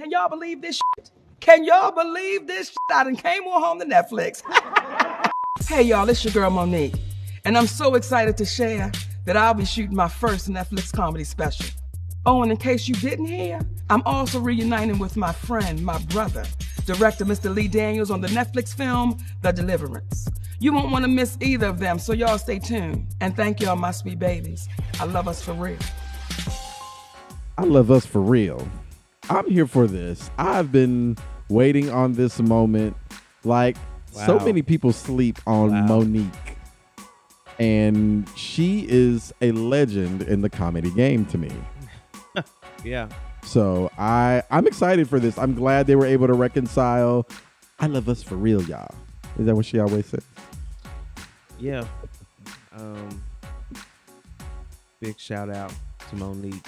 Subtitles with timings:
[0.00, 1.10] Can y'all believe this shit?
[1.40, 2.76] Can y'all believe this shit?
[2.90, 4.40] I done came on home to Netflix.
[5.68, 6.98] hey y'all, it's your girl Mo'Nique.
[7.44, 8.90] And I'm so excited to share
[9.26, 11.66] that I'll be shooting my first Netflix comedy special.
[12.24, 13.60] Oh, and in case you didn't hear,
[13.90, 16.46] I'm also reuniting with my friend, my brother,
[16.86, 17.54] director Mr.
[17.54, 20.30] Lee Daniels on the Netflix film The Deliverance.
[20.60, 23.06] You won't want to miss either of them, so y'all stay tuned.
[23.20, 24.66] And thank y'all, my sweet babies.
[24.98, 25.76] I love us for real.
[27.58, 28.66] I love us for real.
[29.30, 30.30] I'm here for this.
[30.38, 31.16] I've been
[31.48, 32.96] waiting on this moment.
[33.44, 33.76] Like
[34.12, 35.86] so many people sleep on Wow.
[36.02, 36.56] Mo'Nique.
[37.58, 41.50] And she is a legend in the comedy game to me.
[42.82, 43.08] Yeah.
[43.44, 45.36] So I I'm excited for this.
[45.36, 47.26] I'm glad they were able to reconcile.
[47.78, 48.94] I love us for real, y'all.
[49.38, 50.24] Is that what she always says?
[51.58, 51.84] Yeah.
[52.74, 53.22] Um,
[55.00, 55.74] big shout out
[56.08, 56.64] to Mo'Nique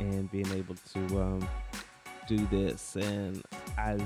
[0.00, 1.48] and being able to um,
[2.28, 2.96] do this.
[2.96, 3.42] And
[3.78, 3.96] I,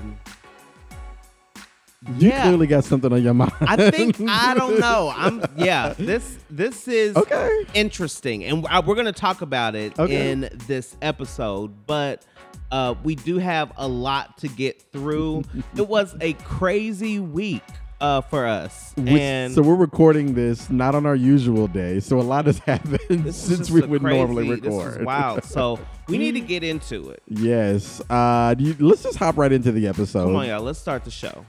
[2.19, 2.43] You Yeah.
[2.43, 3.51] clearly got something on your mind.
[3.61, 5.11] I think I don't know.
[5.15, 5.93] I'm yeah.
[5.97, 7.65] This this is Okay.
[7.73, 10.31] interesting, and I- we're gonna talk about it Okay.
[10.31, 11.87] in this episode.
[11.87, 12.23] But
[12.71, 15.43] uh, we do have a lot to get through.
[15.75, 17.63] it was a crazy week
[17.99, 21.99] uh, for us, Which- and so we're recording this not on our usual day.
[21.99, 25.05] So a lot has happened since we would crazy- normally record.
[25.05, 25.39] Wow!
[25.41, 27.21] So we need to get into it.
[27.27, 28.01] Yes.
[28.09, 30.25] Uh, you, let's just hop right into the episode.
[30.25, 30.61] Come on, y'all.
[30.61, 31.45] Let's start the show.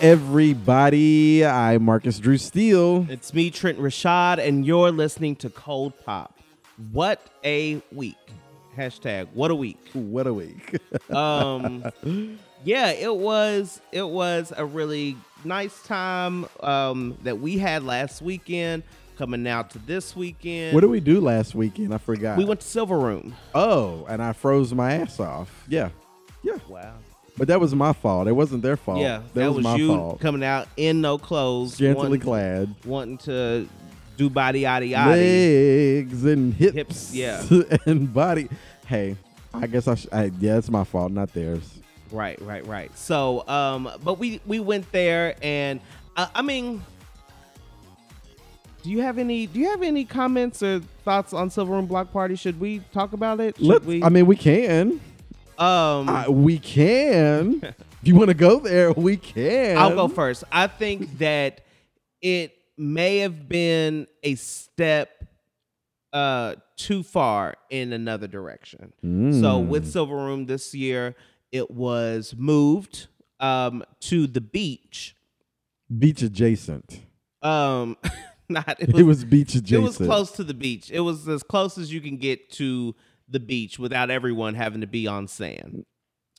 [0.00, 1.44] Everybody.
[1.44, 3.06] I'm Marcus Drew Steele.
[3.10, 6.38] It's me, Trent Rashad, and you're listening to Cold Pop.
[6.92, 8.16] What a week!
[8.76, 9.78] Hashtag What a week.
[9.92, 10.78] What a week.
[11.10, 11.84] um
[12.64, 18.82] yeah it was it was a really nice time um that we had last weekend
[19.16, 21.92] coming out to this weekend what did we do last weekend?
[21.92, 22.38] I forgot.
[22.38, 25.64] we went to silver room Oh, and I froze my ass off.
[25.68, 25.90] Yeah.
[26.42, 26.56] Yeah.
[26.68, 26.94] wow
[27.40, 28.28] But that was my fault.
[28.28, 29.00] It wasn't their fault.
[29.00, 30.20] yeah That, was, my you fault.
[30.20, 32.74] coming out in no clothes Scantily wanting, clad.
[32.84, 33.66] wanting to
[34.18, 36.74] do body yaddy yaddy Legs and hips.
[36.74, 37.42] Hips, yeah.
[37.86, 38.50] and body.
[38.86, 39.16] Hey,
[39.54, 41.80] I guess I, sh- I yeah, it's my fault, not theirs.
[42.12, 42.94] Right, right, right.
[42.98, 45.80] So, um, but we we went there, and
[46.18, 46.84] uh, I mean,
[48.82, 52.12] do you have any do you have any comments or thoughts on Silver Room Block
[52.12, 52.36] Party?
[52.36, 53.56] Should we talk about it?
[53.56, 54.02] Should Let's, we?
[54.02, 55.00] I mean, we can.
[55.60, 57.60] Um, Uh, we can.
[57.62, 59.76] if you want to go there, we can.
[59.76, 60.42] I'll go first.
[60.50, 61.60] I think that
[62.22, 65.10] it may have been a step
[66.12, 68.92] uh too far in another direction.
[69.40, 71.14] So with Silver Room this year,
[71.52, 73.06] it was moved
[73.38, 75.14] um to the beach.
[75.96, 77.00] Beach adjacent.
[77.42, 77.96] Um
[78.48, 79.82] not it It was, was, beach adjacent.
[79.84, 80.90] it was close to the beach.
[80.90, 82.94] It was as close as you can get to
[83.30, 85.84] the beach without everyone having to be on sand.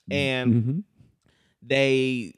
[0.09, 0.84] And Mhm.
[1.62, 2.34] they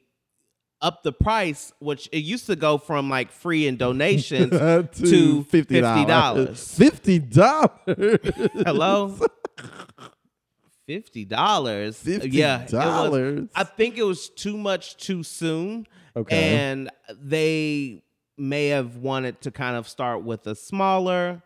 [0.80, 5.42] upped the price, which it used to go from like free and donations to, to
[5.44, 6.06] fifty $50.
[6.06, 6.74] dollars.
[6.76, 8.18] Fifty dollars.
[8.64, 9.18] Hello?
[10.86, 12.02] Fifty dollars.
[12.06, 12.66] Yeah.
[12.66, 13.48] $50?
[13.54, 15.86] I think it was too much too soon.
[16.14, 16.54] Okay.
[16.56, 18.02] And they
[18.36, 21.42] may have wanted to kind of start with a smaller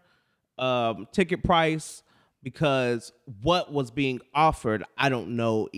[0.59, 2.03] um, ticket price
[2.43, 3.13] because
[3.43, 5.69] what was being offered, I don't know,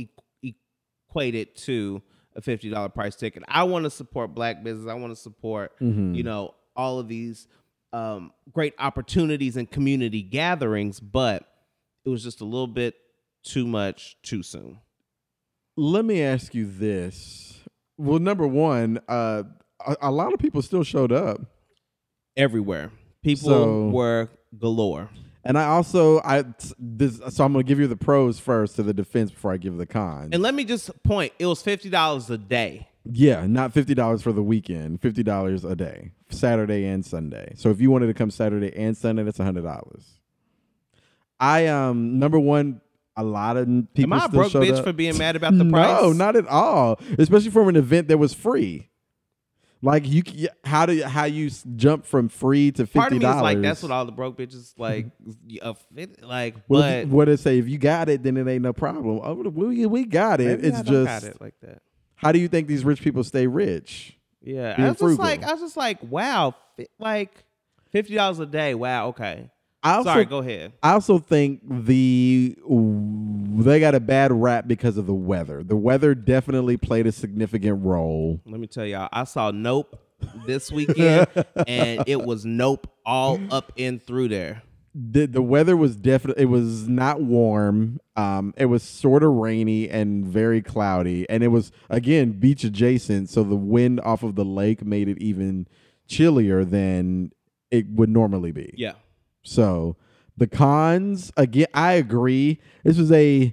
[1.08, 2.02] equated to
[2.36, 3.42] a fifty dollar price ticket.
[3.48, 4.88] I want to support black business.
[4.88, 6.14] I want to support, Mm-hmm.
[6.14, 7.48] you know, all of these
[7.92, 11.44] um, great opportunities and community gatherings, but
[12.04, 12.94] it was just a little bit
[13.42, 14.78] too much too soon.
[15.76, 17.60] Let me ask you this.
[17.98, 19.42] Well, number one, uh,
[19.86, 21.40] a, a lot of people still showed up,
[22.36, 22.92] Everywhere,
[23.24, 25.10] people So- were galore.
[25.44, 26.44] And I also I
[26.78, 27.20] this.
[27.30, 29.86] So I'm gonna give you the pros first to the defense before I give the
[29.86, 30.30] cons.
[30.32, 32.88] And let me just point: it was fifty dollars a day.
[33.04, 35.00] Yeah, not fifty dollars for the weekend.
[35.00, 37.54] Fifty dollars a day, Saturday and Sunday.
[37.56, 40.20] So if you wanted to come Saturday and Sunday, that's hundred dollars.
[41.38, 42.82] I um number one,
[43.16, 44.12] a lot of people.
[44.14, 44.84] Am I a broke bitch up.
[44.84, 46.02] for being mad about the price?
[46.02, 47.00] No, not at all.
[47.18, 48.90] Especially for an event that was free.
[49.82, 50.22] Like you,
[50.62, 53.42] how do how you jump from free to fifty dollars?
[53.42, 55.06] like, that's what all the broke bitches like.
[56.22, 57.58] like, What but what it say?
[57.58, 59.20] If you got it, then it ain't no problem.
[59.22, 60.62] Oh, we we got it.
[60.64, 61.80] it's I don't got just it like that.
[62.14, 64.18] how do you think these rich people stay rich?
[64.42, 65.16] Yeah, I was frugal.
[65.16, 66.54] just like, I was just like, wow,
[66.98, 67.44] like
[67.90, 68.74] fifty dollars a day.
[68.74, 69.50] Wow, okay.
[69.82, 70.72] I also, Sorry, go ahead.
[70.82, 72.54] I also think the
[73.62, 75.62] they got a bad rap because of the weather.
[75.62, 78.40] The weather definitely played a significant role.
[78.44, 79.98] Let me tell y'all, I saw Nope
[80.46, 81.28] this weekend,
[81.66, 84.62] and it was Nope all up and through there.
[84.94, 88.00] the the weather was definitely it was not warm.
[88.16, 93.30] Um, it was sort of rainy and very cloudy, and it was again beach adjacent,
[93.30, 95.66] so the wind off of the lake made it even
[96.06, 97.30] chillier than
[97.70, 98.74] it would normally be.
[98.76, 98.92] Yeah,
[99.50, 99.96] So
[100.36, 102.60] the cons again, I agree.
[102.84, 103.52] This was a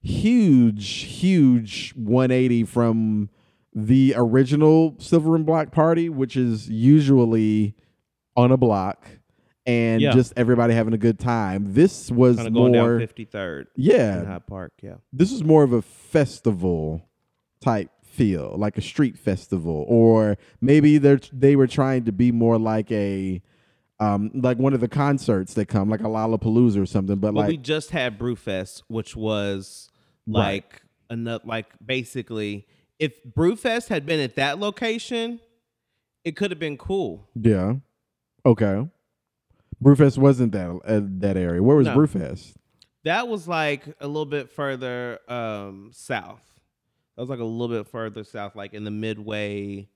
[0.00, 3.28] huge, huge 180 from
[3.74, 7.74] the original Silver and Black Party, which is usually
[8.36, 9.06] on a block
[9.66, 10.12] and Yeah.
[10.12, 11.74] just everybody having a good time.
[11.74, 14.72] This was kind of going down more, Third in yeah, Hyde Park.
[14.82, 17.08] Yeah, this was more of a festival
[17.60, 22.58] type feel, like a street festival, or maybe they they were trying to be more
[22.58, 23.42] like a
[24.04, 27.16] um like one of the concerts that come, like a Lollapalooza or something.
[27.16, 29.90] But well, we just had Brewfest, which was
[30.26, 30.36] Right.
[30.36, 32.66] like enough, like basically,
[32.98, 35.40] if Brewfest had been at that location,
[36.24, 37.28] it could have been cool.
[37.34, 37.74] yeah,
[38.46, 38.88] okay.
[39.82, 41.62] Brewfest wasn't that uh, that area.
[41.62, 41.96] Where was No.
[41.96, 42.54] Brewfest?
[43.04, 46.42] That was like a little bit further um south.
[47.16, 49.88] That was like a little bit further south, like in the Midway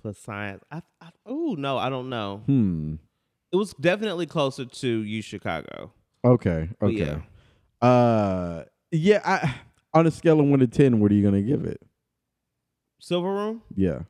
[0.00, 0.62] Plaisance.
[0.70, 2.42] I, I oh no, I don't know.
[2.46, 2.94] Hmm.
[3.52, 5.92] It was definitely closer to you, Chicago.
[6.24, 6.68] Okay.
[6.82, 6.94] Okay.
[6.94, 7.86] yeah.
[7.86, 8.64] Uh.
[8.90, 9.20] Yeah.
[9.24, 9.54] I
[9.92, 11.80] on a scale of one to ten, what are you gonna give it?
[13.00, 14.00] Silver Room, Yeah.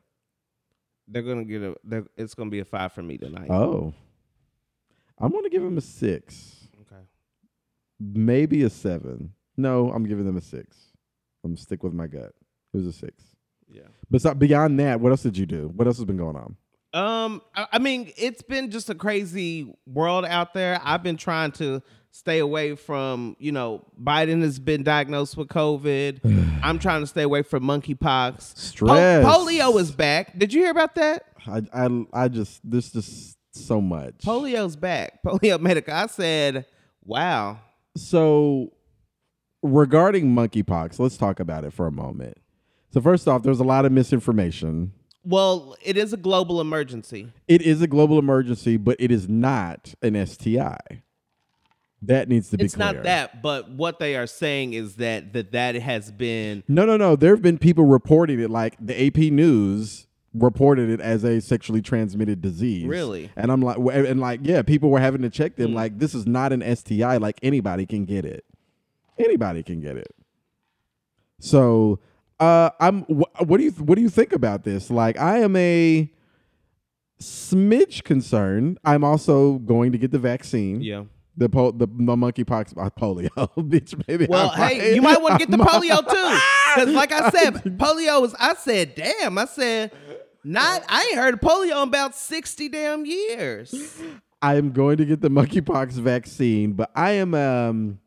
[1.07, 1.75] they're gonna get a.
[2.17, 3.49] It's gonna be a five for me tonight.
[3.49, 3.93] Oh.
[5.17, 6.67] I'm gonna give him a six.
[6.81, 7.01] okay.
[7.99, 9.33] maybe a seven.
[9.57, 10.77] No, I'm giving them a six.
[11.43, 12.33] I'm gonna stick with my gut.
[12.73, 13.23] It was a six.
[13.71, 13.87] Yeah.
[14.09, 15.71] But beyond that, what else did you do?
[15.75, 16.55] What else has been going on?
[16.93, 20.79] Um, I, I mean, it's been just a crazy world out there.
[20.83, 26.59] I've been trying to stay away from, you know, Biden has been diagnosed with COVID.
[26.63, 27.99] I'm trying to stay away from monkeypox.
[27.99, 29.25] Po- Stress.
[29.25, 30.37] polio is back.
[30.37, 31.25] Did you hear about that?
[31.47, 34.19] I, I, I just this just so much.
[34.19, 35.23] Polio's back.
[35.25, 35.93] Polio medical.
[35.93, 36.65] I said,
[37.03, 37.59] wow.
[37.95, 38.73] so
[39.63, 42.37] regarding monkeypox, let's talk about it for a moment.
[42.93, 44.91] So first off, there's a lot of misinformation.
[45.23, 47.31] Well, it is a global emergency.
[47.47, 50.77] It is a global emergency, but it is not an STI.
[52.03, 52.93] That needs to be It's clear.
[52.93, 56.97] not that, but what they are saying is that that that has been No, no,
[56.97, 57.15] no.
[57.15, 61.81] There have been people reporting it, like the AP News reported it as a sexually
[61.81, 62.87] transmitted disease.
[62.87, 63.29] Really?
[63.35, 65.71] And I'm like, and like, yeah, people were having to check them.
[65.71, 65.75] Hmm.
[65.75, 67.17] Like, this is not an STI.
[67.17, 68.45] Like anybody can get it.
[69.19, 70.15] Anybody can get it.
[71.39, 71.99] So,
[72.41, 73.03] uh, I'm.
[73.03, 74.89] Wh- what do you What do you think about this?
[74.89, 76.11] Like, I am a
[77.21, 78.79] smidge concerned.
[78.83, 80.81] I'm also going to get the vaccine.
[80.81, 81.03] yeah.
[81.37, 84.27] The po- the, the monkeypox uh, polio, bitch, baby.
[84.29, 86.39] Well, I hey, you might want to get the polio too,
[86.75, 88.35] because like I said, polio is.
[88.37, 89.37] I said, damn.
[89.37, 89.91] I said,
[90.43, 90.83] not.
[90.89, 93.73] I ain't heard of polio in about sixty damn years.
[94.41, 97.99] I am going to get the monkeypox vaccine, but I am um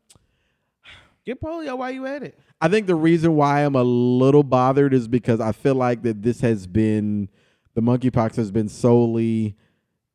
[1.25, 2.37] Get polio while you at it.
[2.61, 6.23] I think the reason why I'm a little bothered is because I feel like that
[6.23, 7.29] this has been
[7.73, 9.55] the monkeypox has been solely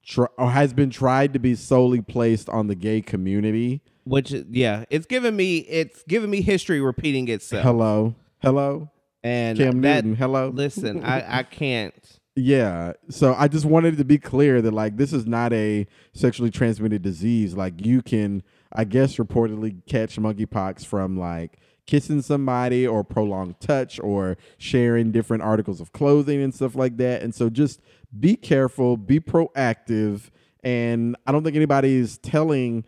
[0.05, 3.83] tr- or has been tried to be solely placed on the gay community.
[4.05, 5.59] Which, yeah, it's giving me.
[5.59, 7.63] It's giving me history repeating itself.
[7.63, 8.15] Hello.
[8.39, 8.91] Hello.
[9.23, 10.05] And Cam that.
[10.05, 10.17] Newton.
[10.17, 10.49] Hello.
[10.49, 11.95] Listen, I I can't.
[12.35, 12.95] Yeah.
[13.11, 17.03] So I just wanted to be clear that like this is not a sexually transmitted
[17.03, 17.55] disease.
[17.55, 18.43] Like you can,
[18.73, 21.59] I guess, reportedly catch monkeypox from like
[21.91, 27.21] kissing somebody or prolonged touch or sharing different articles of clothing and stuff like that.
[27.21, 27.81] And so just
[28.19, 30.31] be careful, be proactive.
[30.63, 32.85] And I don't think anybody is telling.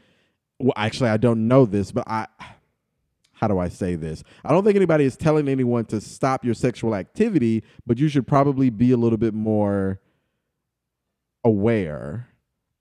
[0.60, 2.28] Well, actually, I don't know this, but I
[3.32, 4.22] how do I say this?
[4.44, 8.24] I don't think anybody is telling anyone to stop your sexual activity, but you should
[8.24, 10.00] probably be a little bit more
[11.42, 12.28] aware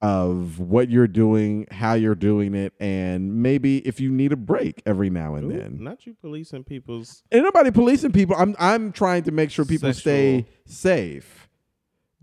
[0.01, 4.81] of what you're doing, how you're doing it, and maybe if you need a break
[4.85, 5.77] every now and Ooh, then.
[5.79, 7.23] not you policing people's.
[7.31, 8.35] Ain't nobody policing people.
[8.35, 11.47] I'm I'm trying to make sure people stay safe.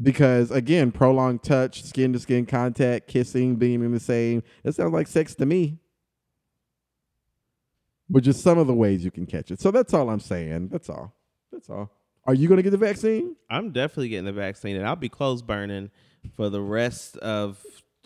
[0.00, 4.92] Because again, prolonged touch, skin to skin contact, kissing, being in the same, it sounds
[4.92, 5.78] like sex to me.
[8.08, 9.61] But just some of the ways you can catch it.
[9.61, 10.68] So that's all I'm saying.
[10.68, 11.14] That's all.
[11.52, 11.90] That's all.
[12.25, 13.37] Are you gonna get the vaccine?
[13.50, 15.90] I'm definitely getting the vaccine, and I'll be clothes burning
[16.37, 17.58] for the rest of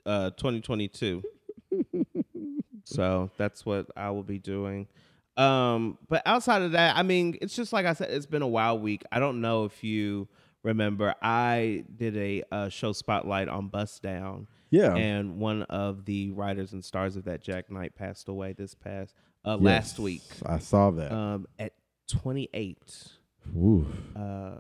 [0.06, 1.22] uh, 2022.
[2.84, 4.88] so that's what I will be doing.
[5.36, 8.48] Um, but outside of that, I mean, it's just like I said, it's been a
[8.48, 9.02] wild week.
[9.10, 10.28] I don't know if you
[10.62, 14.46] remember, I did a, uh show spotlight on Bust Down.
[14.70, 14.94] Yeah.
[14.94, 19.14] And one of the writers and stars of that, Jak Knight, passed away this past
[19.44, 21.12] uh, last week I saw that.
[21.12, 21.72] um, at
[22.08, 22.78] 28
[23.56, 23.86] Ooh.
[24.14, 24.52] uh,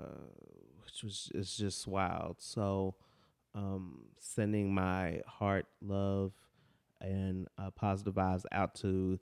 [0.84, 2.36] which was is just wild.
[2.40, 2.94] So,
[3.54, 6.32] um, sending my heart, love,
[7.00, 9.18] and uh, positive vibes out to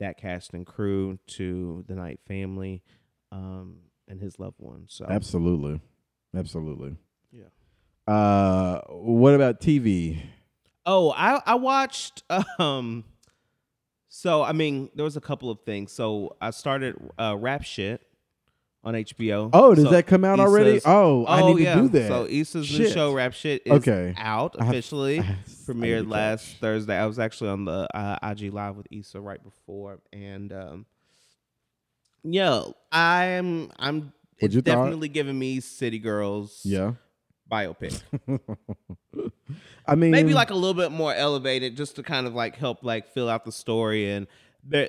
[0.00, 2.82] that cast and crew, to the Knight family,
[3.32, 3.76] um,
[4.08, 4.92] and his loved ones.
[4.94, 5.80] So, Absolutely.
[6.36, 6.96] Absolutely.
[7.32, 8.12] yeah.
[8.12, 10.20] Uh, what about TV?
[10.84, 12.22] Oh, I I watched.
[12.58, 13.04] Um,
[14.08, 15.90] so I mean, there was a couple of things.
[15.92, 18.02] So I started uh, rap shit
[18.84, 19.50] on HBO.
[19.52, 20.70] Oh, does So that come out already?
[20.76, 22.08] Issa's- Oh, I need to do that.
[22.08, 24.14] So Issa's new show, Rap Shit, is Okay.
[24.16, 25.18] out officially.
[25.20, 25.36] I have-
[25.68, 26.60] I Premiered last catch.
[26.60, 26.96] Thursday.
[26.96, 30.86] I was actually on the uh, IG live with Issa right before, and um,
[32.22, 34.12] yo, I'm I'm.
[34.40, 34.74] It's you thought?
[34.76, 36.94] definitely giving me City Girls Yeah.
[37.50, 38.02] biopic.
[39.86, 42.82] I mean, maybe like a little bit more elevated just to kind of like help
[42.82, 44.26] like fill out the story and
[44.64, 44.88] there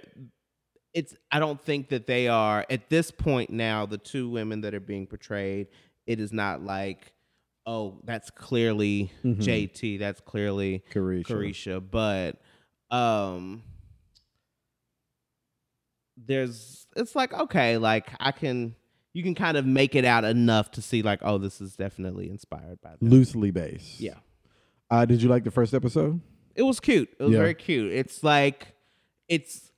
[0.96, 4.74] it's i don't think that they are at this point now the two women that
[4.74, 5.68] are being portrayed
[6.08, 7.14] it is not like
[7.68, 9.38] oh that's clearly Mhm.
[9.38, 11.26] jt that's clearly Caresha.
[11.26, 12.42] Caresha but
[12.96, 13.62] um
[16.18, 18.74] there's it's like okay like i can
[19.14, 22.30] you can kind of make it out enough to see like oh this is definitely
[22.30, 23.10] inspired by them.
[23.10, 24.00] loosely based.
[24.00, 24.16] yeah
[24.90, 26.22] Uh, did you like the first episode?
[26.56, 27.10] it was cute.
[27.20, 27.40] It was Yeah.
[27.40, 27.92] very cute.
[27.92, 28.76] It's like
[29.28, 29.72] it's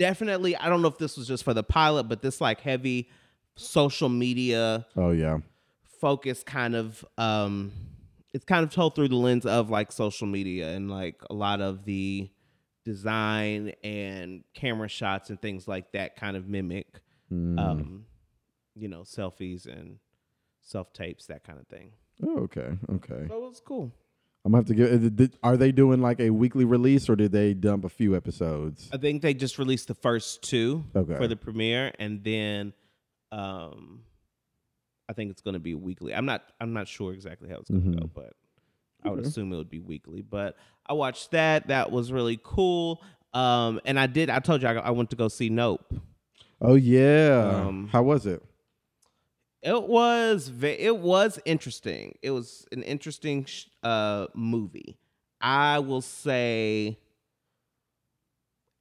[0.00, 3.08] definitely I don't know if this was just for the pilot, but this like heavy
[3.54, 5.38] social media Oh yeah.
[6.00, 7.70] focus kind of um
[8.32, 11.60] it's kind of told through the lens of like social media and like a lot
[11.60, 12.30] of the
[12.84, 17.02] design and camera shots and things like that kind of mimic
[17.32, 17.58] Mm.
[17.60, 18.06] um
[18.74, 19.98] you know selfies and
[20.62, 21.92] self tapes that kind of thing.
[22.26, 22.70] Oh, okay.
[22.96, 23.26] Okay.
[23.28, 23.92] So it was cool.
[24.44, 25.30] I'm gonna have to give.
[25.42, 28.88] Are they doing like a weekly release, or did they dump a few episodes?
[28.92, 31.16] I think they just released the first two Okay.
[31.16, 32.72] for the premiere, and then
[33.32, 34.00] um,
[35.08, 36.14] I think it's to be weekly.
[36.14, 36.42] I'm not.
[36.60, 38.00] I'm not sure exactly how it's going to Mhm.
[38.00, 38.32] go, but
[39.04, 39.28] I would Okay.
[39.28, 40.22] assume it would be weekly.
[40.22, 40.56] But
[40.86, 41.68] I watched that.
[41.68, 43.02] That was really cool.
[43.34, 44.30] Um, and I did.
[44.30, 45.92] I told you I, I went to go see Nope.
[46.62, 47.64] Oh yeah.
[47.66, 48.42] Um, How was it?
[49.62, 50.50] It was.
[50.62, 52.16] It was interesting.
[52.22, 54.96] It was an interesting sh- uh movie.
[55.40, 56.98] I will say.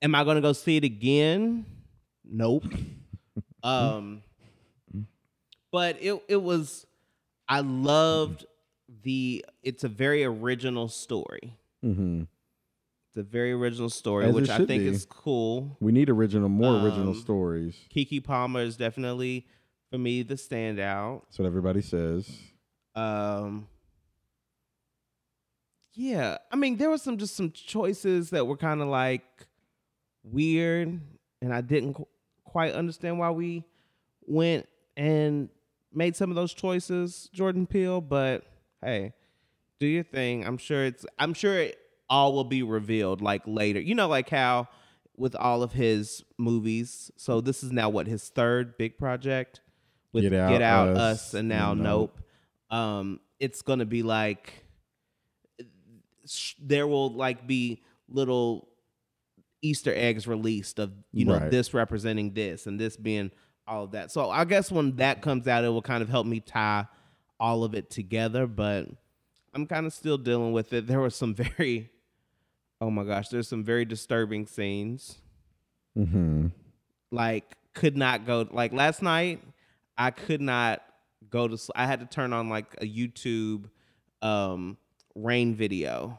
[0.01, 1.65] Am I going to go see it again?
[2.23, 2.63] Nope.
[3.63, 4.21] um,
[5.71, 6.85] but it it was.
[7.47, 8.45] I loved
[9.03, 9.43] the.
[9.63, 11.53] It's a very original story.
[11.83, 12.23] Mm-hmm.
[13.09, 14.87] It's a very original story, As which I think be.
[14.87, 15.75] is cool.
[15.79, 17.75] We need original, more original Um, stories.
[17.93, 19.47] Keke Palmer is definitely
[19.91, 21.21] for me the standout.
[21.25, 22.29] That's what everybody says.
[22.95, 23.67] Um
[25.93, 29.23] Yeah, I mean there was some just some choices that were kind of like
[30.23, 30.99] weird
[31.41, 32.07] and I didn't qu-
[32.43, 33.63] quite understand why we
[34.25, 34.67] went
[34.97, 35.49] and
[35.93, 38.43] made some of those choices, Jordan Peele, but
[38.83, 39.13] hey,
[39.79, 40.45] do your thing.
[40.45, 41.77] I'm sure it's I'm sure it
[42.09, 43.79] all will be revealed like later.
[43.79, 44.67] You know like how
[45.15, 47.11] with all of his movies.
[47.17, 49.61] So this is now what his third big project
[50.13, 50.99] with Get Get Out, Out, Us,
[51.29, 52.19] Us, and now and Nope.
[52.69, 54.65] Um, it's gonna be like
[56.25, 58.67] sh- there will like be little
[59.61, 61.51] Easter eggs released of you know Right.
[61.51, 63.31] this representing this and this being
[63.67, 64.11] all of that.
[64.11, 66.85] So I guess when that comes out, it will kind of help me tie
[67.39, 68.47] all of it together.
[68.47, 68.87] But
[69.53, 70.87] I'm kind of still dealing with it.
[70.87, 71.89] There was some very,
[72.81, 75.17] oh my gosh, there's some very disturbing scenes
[75.97, 76.47] Mm-hmm.
[77.11, 79.41] like could not go like last night
[79.99, 80.81] i could not
[81.29, 83.65] go to I had to turn on like a youtube
[84.23, 84.77] um
[85.13, 86.17] rain video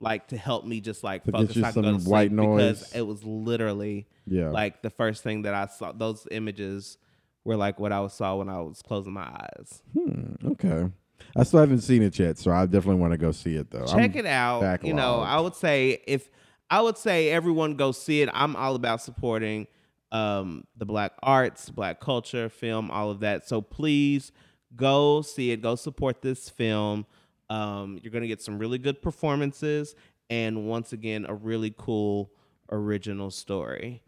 [0.00, 2.30] like to help me just like To get focus you I could some to sleep
[2.30, 4.50] because it was literally Yeah.
[4.50, 6.96] like the first thing that i saw those images
[7.44, 10.88] were like what i saw when i was closing my eyes Hmm, okay.
[11.36, 13.86] I still haven't seen it yet, so I definitely want to go see it though.
[13.86, 16.30] check I'm- it out you know i would say if
[16.70, 19.66] i would say everyone go see it i'm all about supporting
[20.12, 24.32] um the black arts black culture film all of that so please
[24.76, 27.04] go see it go support this film
[27.50, 29.94] um you're gonna get some really good performances
[30.30, 32.30] and once again a really cool
[32.70, 34.02] original story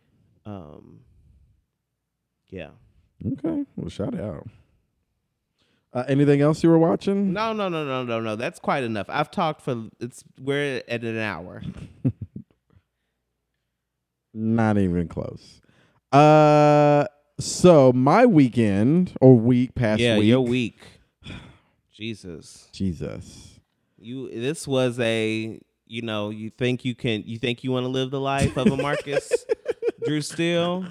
[0.46, 1.00] um
[2.48, 2.70] yeah
[3.26, 3.64] Okay.
[3.76, 4.46] Well, shout out.
[5.92, 7.32] Uh, anything else you were watching?
[7.32, 8.36] No, no, no, no, no, no.
[8.36, 9.06] That's quite enough.
[9.08, 11.62] I've talked for it's we're at an hour.
[14.32, 15.60] Not even close.
[16.12, 17.06] Uh,
[17.38, 20.26] so my weekend or week past yeah, week.
[20.28, 20.78] your week.
[21.92, 22.68] Jesus.
[22.72, 23.60] Jesus.
[23.98, 27.88] You this was a you know, you think you can you think you want to
[27.88, 29.44] live the life of a Marcus
[30.04, 30.86] Drew Steele.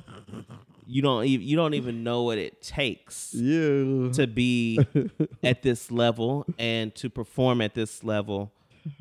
[0.85, 4.11] You don't even you don't even know what it takes Yeah.
[4.13, 4.79] to be
[5.43, 8.51] at this level and to perform at this level.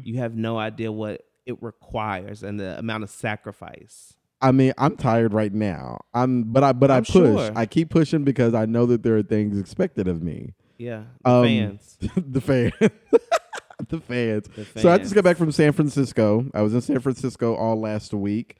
[0.02, 4.14] You have no idea what it requires and the amount of sacrifice.
[4.40, 5.98] I mean, I'm tired right now.
[6.14, 7.12] I'm, but I, but I I'm push.
[7.12, 7.50] sure.
[7.56, 10.54] I keep pushing because I know that there are things expected of me.
[10.78, 11.98] Yeah, the Um, fans.
[12.16, 12.72] the fan.
[13.88, 14.44] the fans.
[14.54, 15.24] The So I just got fans.
[15.24, 16.46] back from San Francisco.
[16.54, 18.56] I was in San Francisco all last week,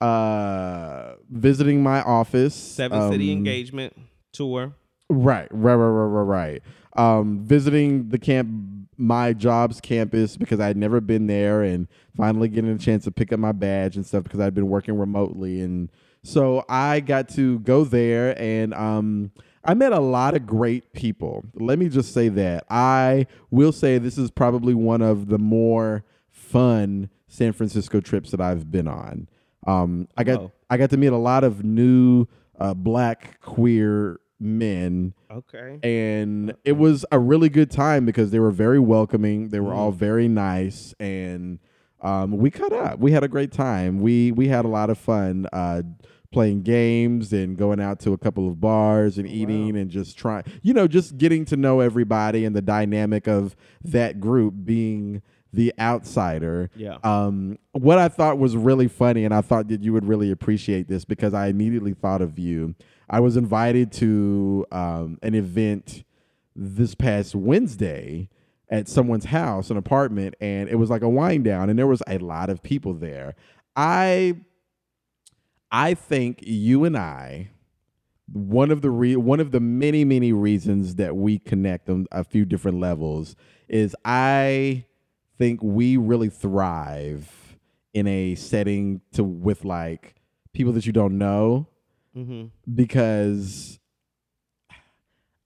[0.00, 2.54] uh, visiting my office.
[2.54, 3.96] Seven City um, Engagement
[4.32, 4.74] tour.
[5.08, 6.22] Right, right, right, right, right,
[6.52, 6.62] right.
[6.96, 8.48] Um, visiting the camp,
[9.00, 13.32] my job's campus because I'd never been there, and finally getting a chance to pick
[13.32, 15.90] up my badge and stuff because I'd been working remotely, and
[16.22, 19.30] so I got to go there, and um,
[19.64, 21.44] I met a lot of great people.
[21.54, 26.04] Let me just say that I will say this is probably one of the more
[26.30, 29.28] fun San Francisco trips that I've been on.
[29.66, 30.52] Um, I got Oh.
[30.70, 32.26] I got to meet a lot of new
[32.58, 35.78] uh, black queer men Okay.
[35.82, 39.76] and it was a really good time because they were very welcoming they were Mm.
[39.76, 41.58] all very nice and
[42.02, 44.96] um, we cut up we had a great time we we had a lot of
[44.98, 45.82] fun uh,
[46.32, 50.44] playing games and going out to a couple of bars and eating and just trying
[50.62, 53.54] you know just getting to know everybody and the dynamic of
[53.84, 55.20] that group being
[55.52, 56.96] the outsider Yeah.
[57.02, 60.86] um, what I thought was really funny, and I thought that you would really appreciate
[60.86, 62.76] this because I immediately thought of you.
[63.10, 66.04] I was invited to um, an event
[66.54, 68.28] this past Wednesday
[68.70, 72.04] at someone's house, an apartment, and it was like a wind down, and there was
[72.06, 73.34] a lot of people there.
[73.74, 74.36] I,
[75.72, 77.50] I think you and I,
[78.32, 82.22] one of the re- one of the many many reasons that we connect on a
[82.22, 83.34] few different levels
[83.68, 84.84] is I
[85.36, 87.56] think we really thrive
[87.92, 90.14] in a setting to with like
[90.52, 91.66] people that you don't know
[92.16, 92.46] Mm-hmm.
[92.74, 93.78] because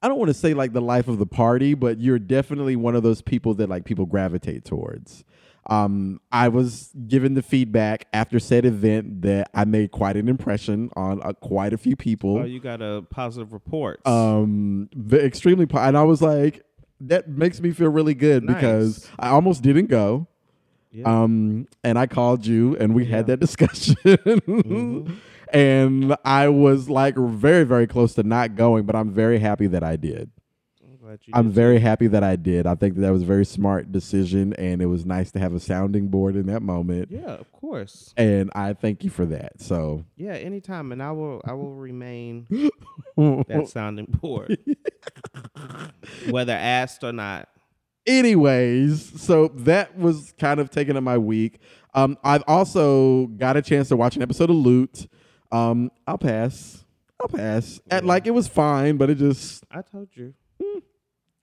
[0.03, 2.95] I don't want to say like the life of the party, but you're definitely one
[2.95, 5.25] of those people that like people gravitate towards.
[5.67, 10.91] Um, I was given the feedback after said event that I made quite an impression
[10.95, 12.39] on uh, quite a few people.
[12.41, 14.07] Oh, you got a positive report.
[14.07, 16.63] um, the extremely, po- and I was like,
[17.01, 20.27] that makes me feel really good because I almost didn't go.
[20.93, 21.05] yeah.
[21.23, 23.95] Um, and I called you and we had that discussion.
[24.05, 25.17] Mhm.
[25.55, 29.83] And I was like very, very close to not going, but I'm very happy that
[29.85, 30.31] I did.
[30.83, 32.67] I'm I'm did very happy that I did.
[32.67, 35.55] I think that, that was a very smart decision, and it was nice to have
[35.55, 37.09] a sounding board in that moment.
[37.11, 38.13] Yeah, of course.
[38.17, 39.61] And I thank you for that.
[39.61, 41.41] So, Yeah, anytime, and I will.
[41.45, 42.47] I will remain
[43.17, 44.59] that sounding board,
[46.31, 47.49] whether asked or not.
[48.07, 51.61] anyways, so that was kind of taking up my week.
[51.95, 55.07] Um, I've also got a chance to watch an episode of Loot.
[55.55, 56.85] Um, I'll pass.
[57.21, 57.81] I'll pass.
[57.91, 60.35] At, like it was fine, but it just I told you.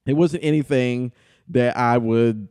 [0.06, 1.12] it wasn't anything
[1.50, 2.48] that I would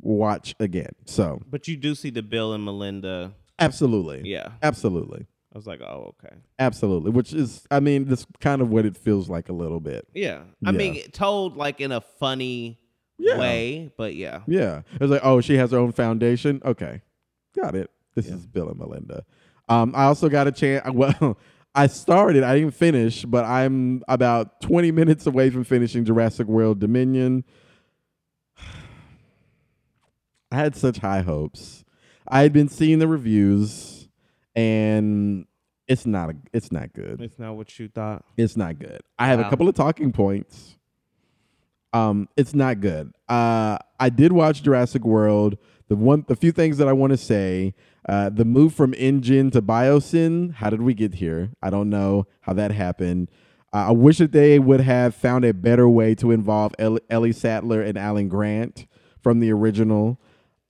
[0.00, 0.92] watch again.
[1.06, 3.32] So But you do see the Bill and Melinda.
[3.58, 6.36] absolutely, Yeah, absolutely, I was like, oh, okay.
[6.58, 7.10] absolutely.
[7.10, 10.06] Which is, I mean, that's kind of what it feels like a little bit.
[10.14, 10.78] Yeah, I Yeah.
[10.78, 12.78] mean, told like in a funny
[13.18, 13.38] Yeah.
[13.38, 14.42] way, but yeah.
[14.46, 14.82] Yeah.
[14.94, 16.62] It was like, oh, she has her own foundation.
[16.64, 17.02] Okay.
[17.60, 17.90] Got it.
[18.14, 18.34] This Yeah.
[18.36, 19.24] is Bill and Melinda.
[19.70, 20.86] Um, I also got a chance.
[20.92, 21.38] Well,
[21.72, 26.80] I started, I didn't finish, but I'm about 20 minutes away from finishing Jurassic World
[26.80, 27.44] Dominion.
[30.52, 31.84] I had such high hopes.
[32.26, 34.08] I had been seeing the reviews
[34.56, 35.46] and
[35.86, 37.20] it's not a, it's not good.
[37.20, 38.24] It's not what you thought.
[38.36, 39.00] It's not good.
[39.16, 40.76] I have a couple of talking points.
[41.92, 43.12] Um, it's not good.
[43.28, 45.56] Uh, I did watch Jurassic World.
[45.90, 47.74] The one, the few things that I want to say.
[48.08, 50.54] Uh, the move from InGen to biosyn.
[50.54, 51.50] How did we get here?
[51.60, 53.28] I don't know how that happened.
[53.72, 57.32] Uh, I wish that they would have found a better way to involve El- Ellie
[57.32, 58.86] Sattler and Alan Grant
[59.20, 60.20] from the original.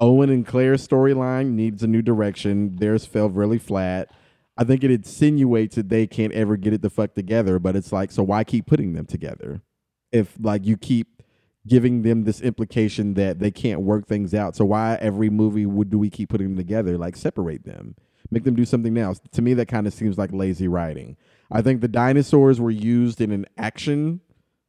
[0.01, 2.77] Owen and Claire's storyline needs a new direction.
[2.77, 4.11] Theirs fell really flat.
[4.57, 7.93] I think it insinuates that they can't ever get it the fuck together, but it's
[7.93, 9.61] like, so why keep putting them together?
[10.13, 11.20] If like you keep
[11.67, 15.91] giving them this implication that they can't work things out, so why every movie would
[15.91, 16.97] do we keep putting them together?
[16.97, 17.97] Like separate them.
[18.31, 19.21] Make them do something else.
[19.33, 21.17] To me, that kind of seems like lazy writing.
[21.51, 24.21] I think the dinosaurs were used in an action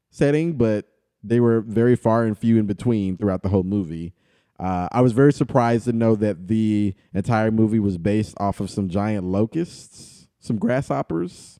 [0.10, 0.88] setting, but
[1.23, 4.13] they were very far and few in between throughout the whole movie.
[4.60, 8.69] Uh, I was very surprised to know that the entire movie was based off of
[8.69, 11.60] some giant locusts, some grasshoppers.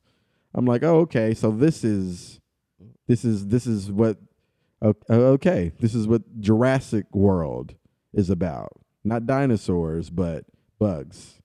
[0.54, 2.40] I'm like, oh, okay, so this is,
[3.06, 4.18] this is, this is what,
[4.82, 7.74] okay, this is what Jurassic World
[8.12, 8.72] is about.
[9.04, 10.44] Not dinosaurs, but
[10.78, 11.40] bugs.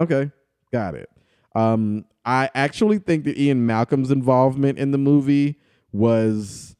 [0.00, 0.30] Okay,
[0.72, 1.08] got it.
[1.54, 5.58] Um, I actually think that Ian Malcolm's involvement in the movie
[5.92, 6.76] was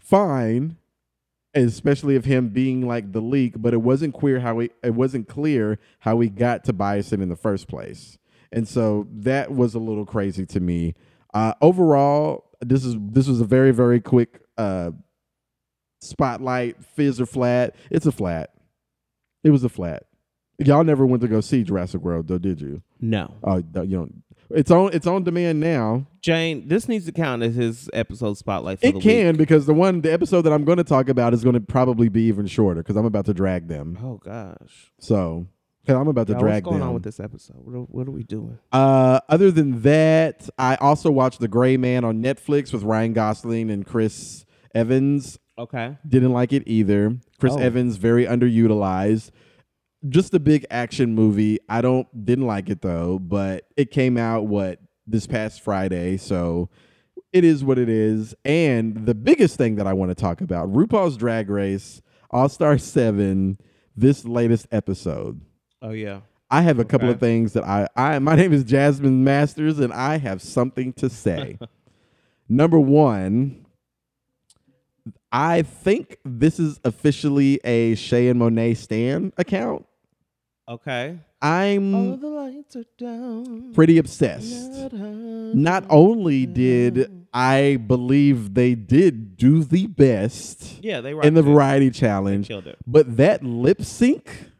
[0.00, 0.76] fine,
[1.54, 5.28] especially of him being like the leak, but it wasn't clear how he it wasn't
[5.28, 8.18] clear how he got to Biosyn in the first place.
[8.52, 10.94] And so that was a little crazy to me.
[11.34, 14.90] Uh, overall, this is this was a very very quick uh,
[16.00, 16.84] spotlight.
[16.84, 17.74] Fizz or flat?
[17.90, 18.50] It's a flat.
[19.44, 20.04] It was a flat.
[20.58, 22.82] Y'all never went to go see Jurassic World, though, did you?
[23.00, 23.34] No.
[23.44, 24.22] Oh, no, you don't.
[24.48, 24.90] It's on.
[24.94, 26.06] It's on demand now.
[26.22, 29.36] Jane, this needs to count as his episode spotlight for It can week.
[29.38, 32.08] because the one, the episode that I'm going to talk about is going to probably
[32.08, 33.98] be even shorter because I'm about to drag them.
[34.02, 34.92] Oh gosh.
[35.00, 35.46] So,
[35.82, 36.88] because I'm about to Y'all, drag what's going them.
[36.88, 37.56] on with this episode?
[37.58, 38.58] What are, what are we doing?
[38.72, 43.68] Uh, other than that, I also watched The Gray Man on Netflix with Ryan Gosling
[43.70, 44.45] and Chris
[44.76, 45.38] Evans.
[45.58, 45.96] Okay.
[46.06, 47.16] Didn't like it either.
[47.38, 47.58] Chris Oh.
[47.58, 49.30] Evans very underutilized.
[50.08, 51.58] Just a big action movie.
[51.68, 56.68] I don't didn't like it though, but it came out what this past Friday, so
[57.32, 58.34] it is what it is.
[58.44, 62.76] And the biggest thing that I want to talk about, RuPaul's Drag Race All Star
[62.78, 63.58] 7,
[63.96, 65.40] this latest episode.
[65.82, 66.20] Oh yeah.
[66.50, 69.92] I have a couple of things that I, I my name is Jasmine Masters and
[69.92, 71.58] I have something to say.
[72.48, 73.65] Number one,
[75.32, 79.84] I think this is officially a Shea and Monet Stan account.
[80.68, 81.18] Okay.
[81.42, 83.72] I'm All the lights are down.
[83.74, 84.92] pretty obsessed.
[84.92, 91.44] Not only did I believe they did do the best Yeah, they in the it.
[91.44, 92.78] variety challenge, killed it.
[92.86, 94.50] but that lip sync,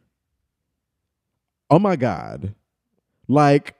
[1.70, 2.55] oh my God.
[3.29, 3.74] Like,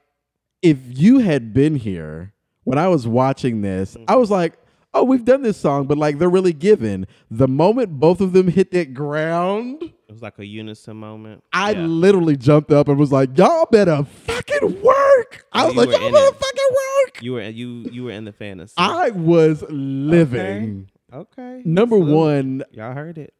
[0.62, 2.33] if you had been here
[2.64, 4.55] when I was watching this, I was like,
[4.94, 7.07] oh, we've done this song, but like they're really giving.
[7.31, 11.42] The moment both of them hit that ground, It was like a unison moment.
[11.53, 11.87] I Yeah.
[11.87, 15.44] literally jumped up and was like, y'all better fucking work.
[15.53, 16.35] I Oh, was like, y'all better it.
[16.35, 17.22] fucking work.
[17.22, 18.75] You were you you were in the fantasy.
[18.77, 20.88] I was living.
[21.12, 21.62] okay.
[21.64, 22.14] Number Salute.
[22.14, 23.35] one, Y'all heard it.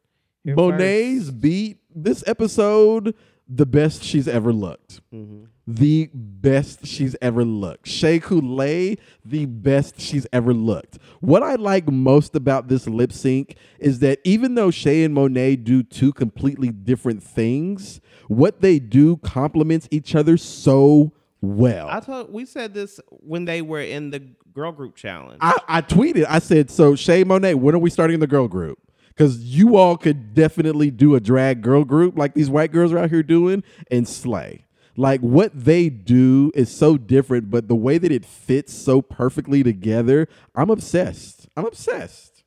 [0.45, 3.15] Here Monet's beat this episode
[3.49, 5.01] the best she's ever looked.
[5.15, 5.45] Mm-hmm.
[5.67, 7.89] The best she's ever looked.
[7.89, 10.99] Shea Coulee, the best she's ever looked.
[11.21, 15.57] What I like most about this lip sync is that even though Shea and Monet
[15.57, 21.89] do two completely different things, what they do complements each other so well.
[21.89, 24.21] I thought we said this when they were in the
[24.53, 25.39] girl group challenge.
[25.41, 28.79] I, I tweeted, I said, so Shea Monet, when are we starting the girl group?
[29.09, 32.99] Because you all could definitely do a drag girl group like these white girls are
[32.99, 34.66] out here doing and slay.
[34.97, 39.63] Like what they do is so different, but the way that it fits so perfectly
[39.63, 41.47] together, I'm obsessed.
[41.57, 42.45] I'm obsessed.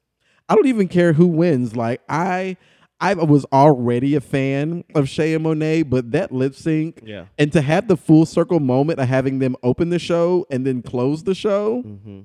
[0.47, 1.75] I don't even care who wins.
[1.75, 2.57] Like I
[2.99, 7.25] I was already a fan of Shea and Monet, but that lip sync Yeah.
[7.37, 10.81] and to have the full circle moment of having them open the show and then
[10.81, 12.21] close the show, mm-hmm.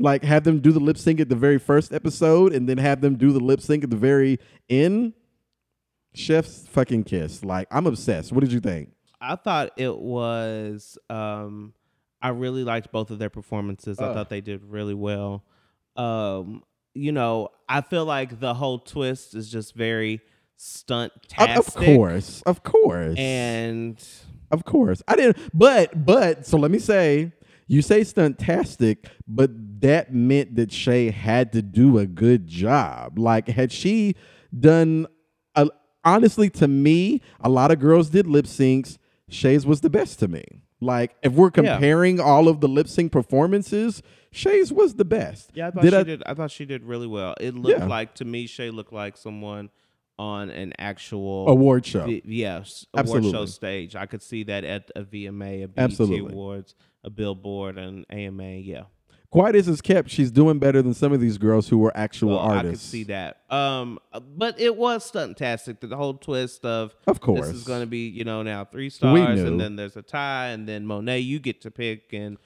[0.00, 3.02] like have them do the lip sync at the very first episode and then have
[3.02, 5.12] them do the lip sync at the very end.
[6.14, 7.44] Chef's fucking kiss.
[7.44, 8.32] Like I'm obsessed.
[8.32, 8.90] What did you think?
[9.20, 10.98] I thought it was.
[11.08, 11.72] Um,
[12.20, 13.98] I really liked both of their performances.
[13.98, 15.44] I thought they did really well.
[15.96, 16.62] Um,
[16.94, 20.20] you know, I feel like the whole twist is just very
[20.56, 24.02] stunt Of, of course, of course, and
[24.50, 25.02] of course.
[25.06, 27.32] I didn't, but but so let me say,
[27.66, 29.50] you say stuntastic, but
[29.80, 33.18] that meant that Shea had to do a good job.
[33.18, 34.14] Like had she
[34.58, 35.06] done,
[35.54, 35.68] a,
[36.04, 38.98] honestly, to me, a lot of girls did lip syncs.
[39.28, 40.44] Shea's was the best to me.
[40.80, 41.74] Like if we're Yeah.
[41.74, 45.50] comparing all of the lip sync performances, Shea's was the best.
[45.54, 46.22] yeah, I thought Did she I- did.
[46.26, 47.34] I thought she did really well.
[47.40, 47.86] It looked Yeah.
[47.86, 49.70] like to me, Shea looked like someone
[50.18, 52.06] on an actual Award show.
[52.06, 53.94] V- yes, award show stage.
[53.96, 56.32] I could see that at a VMA, a BET Absolutely.
[56.32, 58.56] Awards, a Billboard, an AMA.
[58.56, 58.84] Yeah,
[59.30, 62.30] Quiet as is kept, she's doing better than some of these girls who were actual
[62.30, 62.66] well, artists.
[62.66, 63.42] I could see that.
[63.50, 63.98] Um,
[64.36, 65.80] but it was stuntastic.
[65.80, 67.46] The whole twist of Of course.
[67.46, 70.48] this is going to be you know now three stars, and then there's a tie,
[70.48, 72.38] and then Monet you get to pick, and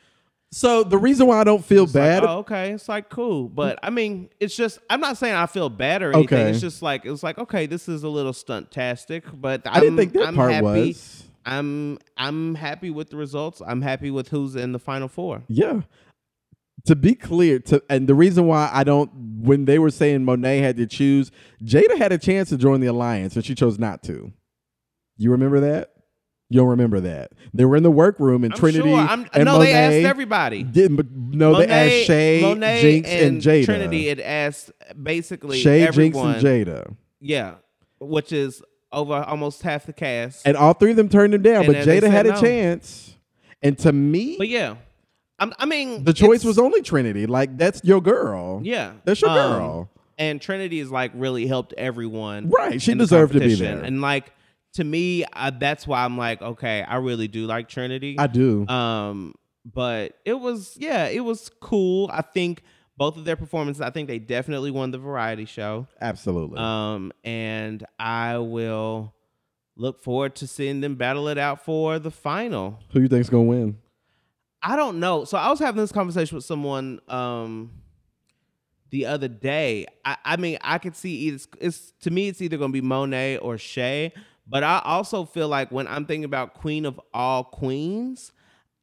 [0.53, 3.49] So the reason why I don't feel it's like, bad, oh, okay, it's like cool,
[3.49, 6.39] but I mean, it's just I'm not saying I feel bad or anything.
[6.39, 6.51] Okay.
[6.51, 10.13] It's just like it's like okay, this is a little stuntastic, but I didn't think
[10.15, 10.65] that I'm part happy.
[10.65, 11.25] was.
[11.47, 13.63] I'm I'm happy with the results.
[13.67, 15.43] I'm happy with who's in the final four.
[15.49, 15.83] Yeah.
[16.87, 19.11] To be clear, to and the reason why I don't
[19.43, 21.31] when they were saying Monet had to choose,
[21.63, 24.33] Jaida had a chance to join the alliance and she chose not to.
[25.17, 25.93] You remember that?
[26.49, 27.33] You don't remember that?
[27.55, 28.99] They were in the workroom and I'm Trinity sure.
[28.99, 30.63] I'm, and no, Monet they asked everybody.
[30.65, 33.65] Didn't but no, they asked Shea, Monet Jinx, and, Jaida.
[33.67, 36.41] Trinity had asked basically Shea, everyone.
[36.41, 36.97] Jinx, and Jaida.
[37.21, 37.55] Yeah,
[38.01, 38.63] which is
[38.93, 40.47] over almost half the cast.
[40.47, 42.41] And all three of them turned him down, And but Jaida had a no.
[42.41, 43.17] chance.
[43.63, 44.77] And to me, but yeah,
[45.41, 47.27] I'm, I mean, the choice was only Trinity.
[47.27, 48.61] Like that's your girl.
[48.63, 49.91] yeah, That's your um, girl.
[50.19, 52.51] And Trinity has like really helped everyone.
[52.51, 53.81] Right, she deserved to be there.
[53.81, 54.33] And like
[54.75, 58.17] to me, I, that's why I'm like, okay, I really do like Trinity.
[58.19, 58.67] I do.
[58.69, 62.11] Um, but it was yeah, it was cool.
[62.13, 62.63] I think
[62.97, 63.81] both of their performances.
[63.81, 65.87] I think they definitely won the variety show.
[66.03, 66.59] Absolutely.
[66.59, 69.15] Um, and I will
[69.75, 72.79] look forward to seeing them battle it out for the final.
[72.93, 73.79] Who you think's gonna win?
[74.63, 75.25] I don't know.
[75.25, 77.71] So I was having this conversation with someone um
[78.91, 79.87] the other day.
[80.05, 83.39] I, I mean, I could see either it's to me it's either gonna be Monet
[83.39, 84.13] or Shea,
[84.47, 88.33] but I also feel like when I'm thinking about Queen of all queens,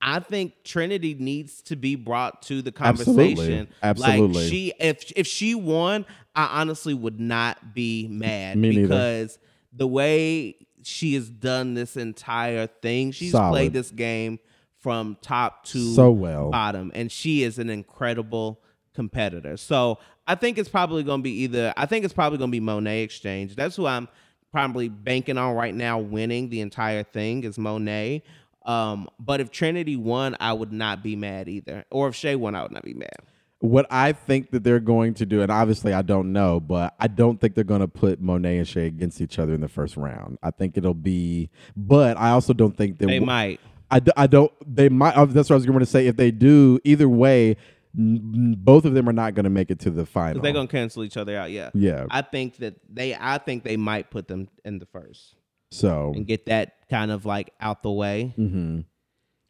[0.01, 3.67] I think Trinity needs to be brought to the conversation.
[3.83, 4.13] Absolutely.
[4.17, 4.41] Absolutely.
[4.41, 8.81] Like she if if she won, I honestly would not be mad Me neither.
[8.87, 9.39] because
[9.73, 13.51] the way she has done this entire thing, she's Solid.
[13.51, 14.39] played this game
[14.79, 16.49] from top to So well.
[16.49, 18.61] bottom, and she is an incredible
[18.93, 19.57] competitor.
[19.57, 21.73] So I think it's probably going to be either.
[21.77, 23.55] I think it's probably going to be Monet X Change.
[23.55, 24.07] That's who I'm
[24.51, 28.23] probably banking on right now, winning the entire thing is Monet.
[28.65, 31.85] Um, but if Trinity won, I would not be mad either.
[31.89, 33.15] Or if Shea won, I would not be mad.
[33.59, 37.07] What I think that they're going to do, and obviously I don't know, but I
[37.07, 39.97] don't think they're going to put Monet and Shea against each other in the first
[39.97, 40.37] round.
[40.43, 43.59] I think it'll be, but I also don't think that They might.
[43.89, 44.51] I, d- I don't.
[44.65, 45.15] They might.
[45.15, 46.07] uh, That's what I was going to say.
[46.07, 47.55] If they do, either way,
[47.97, 50.41] n- both of them are not going to make it to the final.
[50.41, 51.51] They're gonna cancel each other out.
[51.51, 51.69] Yeah.
[51.73, 52.05] Yeah.
[52.09, 53.15] I think that they.
[53.15, 55.35] I think they might put them in the first
[55.71, 58.33] so, and get that kind of like out the way.
[58.37, 58.85] mhm.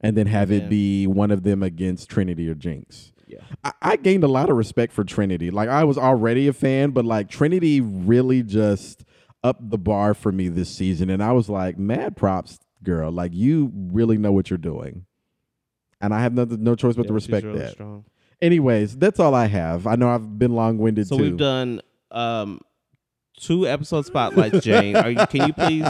[0.02, 0.58] and then have Yeah.
[0.58, 3.12] it be one of them against Trinity or Jinx.
[3.28, 3.40] Yeah.
[3.64, 5.50] I, I gained a lot of respect for Trinity.
[5.52, 9.04] Like I was already a fan, but like Trinity really just
[9.44, 13.12] upped the bar for me this season, and I was like, mad props, girl.
[13.12, 15.06] Like you really know what you're doing,
[16.02, 17.72] and I have no, no choice but to Yeah, she's respect really that.
[17.74, 18.06] strong.
[18.42, 19.88] Anyways, that's all I have.
[19.88, 21.24] I know I've been long winded So too.
[21.24, 22.62] we've done um
[23.40, 24.96] two episode spotlights, Jane.
[24.96, 25.90] Are you can you please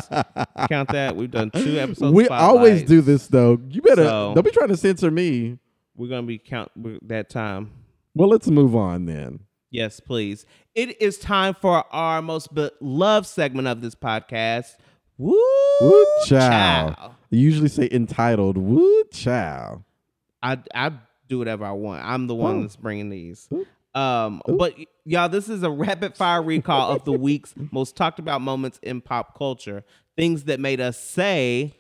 [0.70, 1.16] count that?
[1.16, 2.14] We've done two episodes.
[2.14, 3.60] we always do this though.
[3.70, 5.60] You better So- don't be trying to censor me.
[5.96, 6.72] We're gonna be count
[7.08, 7.72] that time.
[8.16, 9.42] Well, let's move on then.
[9.70, 10.46] Yes, please.
[10.76, 14.76] It is time for our most beloved segment of this podcast.
[15.18, 15.40] Woo,
[15.82, 16.94] Woo chow.
[16.96, 17.16] chow.
[17.30, 18.58] You usually say entitled.
[18.58, 19.84] Woo chow.
[20.42, 20.92] I I
[21.28, 22.04] do whatever I want.
[22.06, 22.62] I'm the one Oh.
[22.62, 23.48] that's bringing these.
[23.54, 23.66] Ooh.
[24.00, 24.76] Um, but
[25.06, 29.02] y'all, this is a rapid fire recall of the week's most talked about moments in
[29.02, 29.84] pop culture.
[30.16, 31.74] Things that made us say,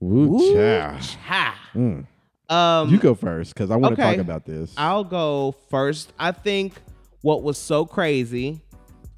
[0.00, 0.98] Woo, "Woo, chow.
[0.98, 2.06] cha." Mm.
[2.48, 4.16] Um, You go first because I want to okay.
[4.16, 4.74] talk about this.
[4.76, 6.12] I'll go first.
[6.18, 6.74] I think
[7.22, 8.60] what was so crazy.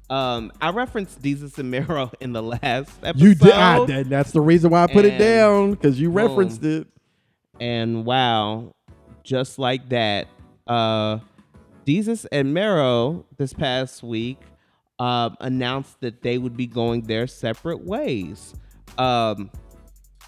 [0.09, 3.23] Um, I referenced Desus and Mero in the last episode.
[3.23, 3.51] you did.
[3.51, 6.17] I, that, that's the reason why I put it down because you boom.
[6.17, 6.87] referenced it.
[7.59, 8.73] And wow,
[9.23, 10.27] just like that,
[10.67, 11.19] uh,
[11.85, 14.39] Desus and Mero this past week
[14.99, 18.53] um, announced that they would be going their separate ways.
[18.97, 19.51] Um,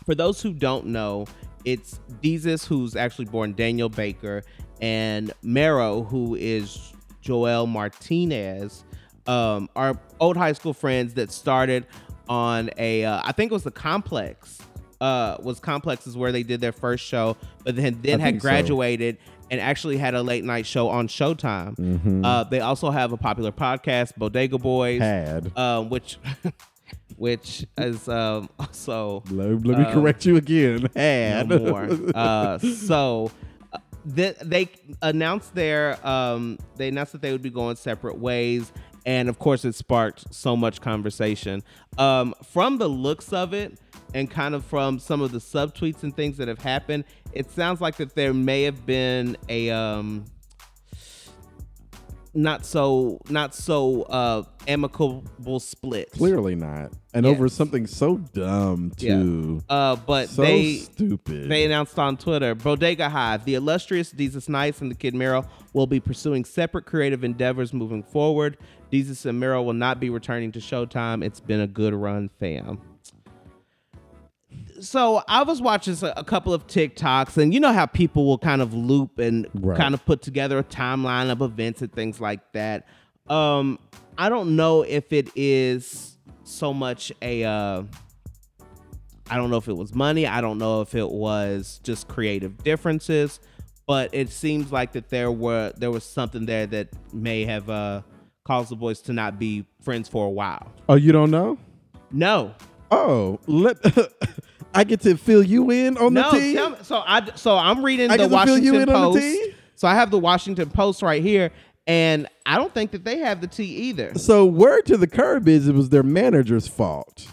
[0.05, 1.25] for those who don't know,
[1.63, 4.43] it's Desus who's actually born Daniel Baker
[4.81, 8.83] and Mero who is Joel Martinez,
[9.27, 11.85] um, are old high school friends that started
[12.27, 14.59] on a uh, I think it was the Complex.
[15.01, 18.41] Uh, was Complexes where they did their first show, but then then I had think
[18.41, 18.47] so.
[18.47, 19.17] graduated
[19.51, 21.75] and actually had a late night show on Showtime.
[21.75, 22.25] Mm-hmm.
[22.25, 25.55] Uh, they also have a popular podcast, Bodega Boys, Had.
[25.57, 26.17] um, which
[27.17, 30.89] which is um, also Let, let me um, correct you again.
[30.95, 31.49] Had.
[31.49, 31.89] no more.
[32.15, 33.31] Uh, so
[33.73, 33.77] uh,
[34.15, 34.69] th- they
[35.01, 38.71] announced their um, they announced that they would be going separate ways,
[39.05, 41.63] and of course, it sparked so much conversation.
[41.97, 43.79] Um, from the looks of it,
[44.13, 47.81] and kind of from some of the subtweets and things that have happened, it sounds
[47.81, 50.25] like that there may have been a um,
[52.35, 56.11] not so not so uh, amicable split.
[56.11, 56.91] Clearly not.
[57.13, 57.35] And Yes.
[57.35, 59.61] over something so dumb too.
[59.69, 59.75] Yeah.
[59.75, 61.49] Uh, but so they stupid.
[61.49, 65.87] They announced on Twitter, Bodega Hive, the illustrious Desus Nice and the Kid Mero will
[65.87, 68.57] be pursuing separate creative endeavors moving forward.
[68.91, 71.23] Desus and Mero will not be returning to Showtime.
[71.23, 72.81] It's been a good run, fam.
[74.79, 78.61] So I was watching a couple of TikToks, and you know how people will kind
[78.61, 79.77] of loop and Right.
[79.77, 82.85] kind of put together a timeline of events and things like that.
[83.27, 83.79] Um,
[84.17, 87.43] I don't know if it is so much a.
[87.43, 87.83] Uh,
[89.29, 90.27] I don't know if it was money.
[90.27, 93.39] I don't know if it was just creative differences,
[93.87, 98.01] but it seems like that there were there was something there that may have uh,
[98.43, 100.71] caused the boys to not be friends for a while.
[100.87, 101.57] Oh, you don't know?
[102.11, 102.53] No,
[102.91, 103.77] Oh, let
[104.75, 106.31] I get to fill you in on no.
[106.31, 106.53] the tea.
[106.53, 109.13] Tell me, so I so I'm reading I the get fill you Washington in on
[109.13, 109.19] the Post.
[109.19, 109.55] tea?
[109.75, 111.51] So I have the Washington Post right here,
[111.87, 114.13] and I don't think that they have the tea either.
[114.15, 117.27] So word to the curb is it was their manager's fault.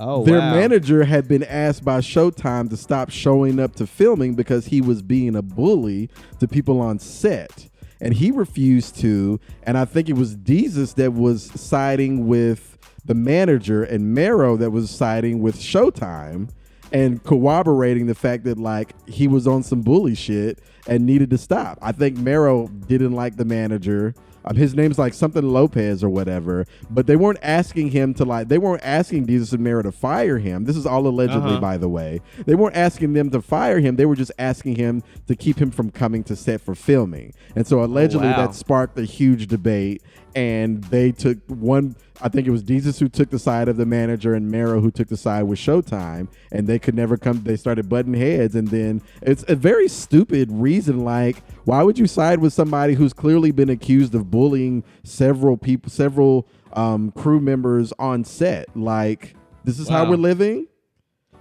[0.00, 0.52] Oh, their wow.
[0.52, 5.02] manager had been asked by Showtime to stop showing up to filming because he was
[5.02, 6.08] being a bully
[6.38, 7.68] to people on set.
[8.00, 9.40] And he refused to.
[9.64, 14.70] And I think it was Desus that was siding with the manager and Mero that
[14.70, 16.50] was siding with Showtime
[16.92, 21.38] and corroborating the fact that like he was on some bully shit and needed to
[21.38, 21.78] stop.
[21.82, 24.14] I think Mero didn't like the manager.
[24.44, 28.48] Um, his name's like something Lopez or whatever, but they weren't asking him to like.
[28.48, 30.64] They weren't asking Desus and Mero to fire him.
[30.64, 31.60] This is all allegedly, Uh-huh.
[31.60, 32.22] by the way.
[32.46, 33.96] They weren't asking them to fire him.
[33.96, 37.34] They were just asking him to keep him from coming to set for filming.
[37.56, 38.46] And so allegedly, wow.
[38.46, 40.02] that sparked a huge debate.
[40.34, 41.96] And they took one.
[42.20, 44.90] I think it was Desus who took the side of the manager and Mero who
[44.90, 47.42] took the side with Showtime, and they could never come.
[47.44, 51.04] They started butting heads, and then it's a very stupid reason.
[51.04, 55.90] Like, why would you side with somebody who's clearly been accused of bullying several people,
[55.90, 58.76] several um, crew members on set?
[58.76, 60.66] Like, this is how we're living.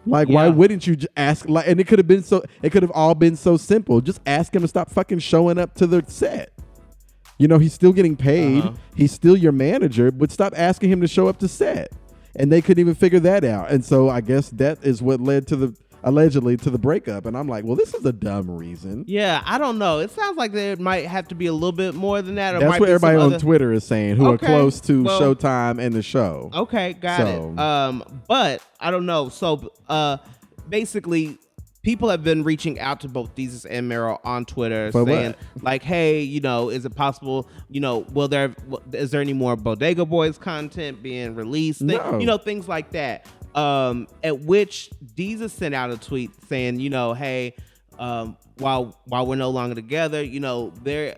[0.06, 1.50] Like, why wouldn't you j- ask?
[1.50, 2.44] Like, and it could have been so.
[2.62, 4.00] It could have all been so simple.
[4.00, 6.52] Just ask him to stop fucking showing up to the set.
[7.38, 8.64] You know, he's still getting paid.
[8.64, 8.74] Uh-huh.
[8.96, 11.92] He's still your manager, but stop asking him to show up to set.
[12.36, 13.72] And they couldn't even figure that out.
[13.72, 17.26] And so I guess that is what led to the allegedly to the breakup.
[17.26, 19.04] And I'm like, well, this is a dumb reason.
[19.08, 20.00] Yeah, I don't know.
[20.00, 22.56] It sounds like there might have to be a little bit more than that.
[22.56, 25.04] Or That's might what everybody on other- Twitter is saying, who Okay, are close to
[25.04, 26.52] well- Showtime and the show.
[26.54, 27.60] Okay, got So- it.
[27.60, 29.30] Um, but I don't know.
[29.30, 30.18] So, uh,
[30.70, 31.40] basically,
[31.88, 35.64] people have been reaching out to both Desus and Mero on Twitter, For saying what?
[35.64, 37.48] like, "Hey, you know, is it possible?
[37.70, 38.54] You know, will there
[38.92, 41.82] is there any more Bodega Boys content being released?
[41.82, 42.20] No.
[42.20, 46.90] You know, things like that." Um, at which Desus sent out a tweet saying, "You
[46.90, 47.56] know, hey,
[47.98, 51.16] um, while while we're no longer together, you know, there."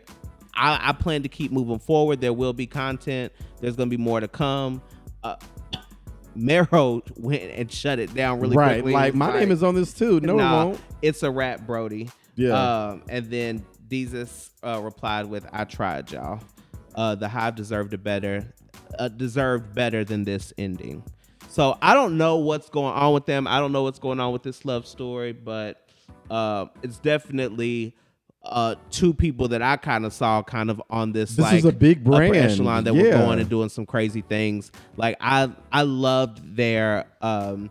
[0.53, 2.19] I, I plan to keep moving forward.
[2.19, 3.31] There will be content.
[3.61, 4.81] There's going to be more to come.
[5.23, 5.37] Uh,
[6.35, 8.81] Mero went and shut it down really right.
[8.81, 8.93] quickly.
[8.93, 10.19] Like, my name is on this too.
[10.19, 10.81] No, nah, it won't.
[11.01, 12.09] It's a rap, Brody.
[12.35, 12.53] Yeah.
[12.53, 16.39] Um, and then Desus uh, replied with, "I tried, y'all.
[16.95, 18.53] Uh, the Hive deserved a better,
[18.97, 21.03] uh, deserved better than this ending."
[21.49, 23.47] So I don't know what's going on with them.
[23.47, 25.83] I don't know what's going on with this love story, but
[26.29, 27.95] uh, it's definitely
[28.43, 31.31] uh, two people that I kind of saw kind of on this.
[31.31, 32.35] This like, is a big brand.
[32.35, 33.17] echelon that were Yeah.
[33.25, 34.71] going and doing some crazy things.
[34.97, 37.05] Like I, I loved their.
[37.21, 37.69] Um,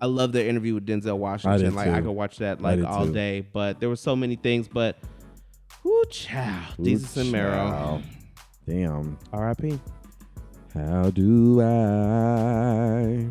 [0.00, 1.60] I love their interview with Denzel Washington.
[1.60, 3.12] did like I could watch that like all too.
[3.12, 3.46] day.
[3.52, 4.66] But there were so many things.
[4.66, 4.98] But,
[5.84, 7.52] whoo, child, Desus and Mero.
[7.52, 8.02] Child.
[8.66, 9.18] Damn.
[9.32, 9.78] R.I.P.
[10.74, 13.28] How do I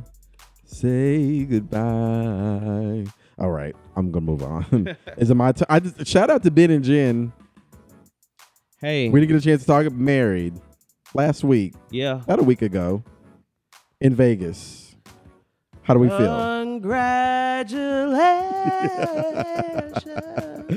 [0.63, 3.05] say goodbye?
[3.41, 4.95] All right, I'm gonna move on.
[5.17, 5.65] Is it my turn?
[5.67, 7.33] I just shout out to Ben and Jen.
[8.79, 9.91] Hey, We didn't get a chance to talk.
[9.91, 10.53] Married
[11.15, 12.21] last week, yeah.
[12.21, 13.03] about a week ago,
[13.99, 14.95] in Vegas.
[15.81, 16.61] How do we feel?
[16.63, 18.21] Congratulations.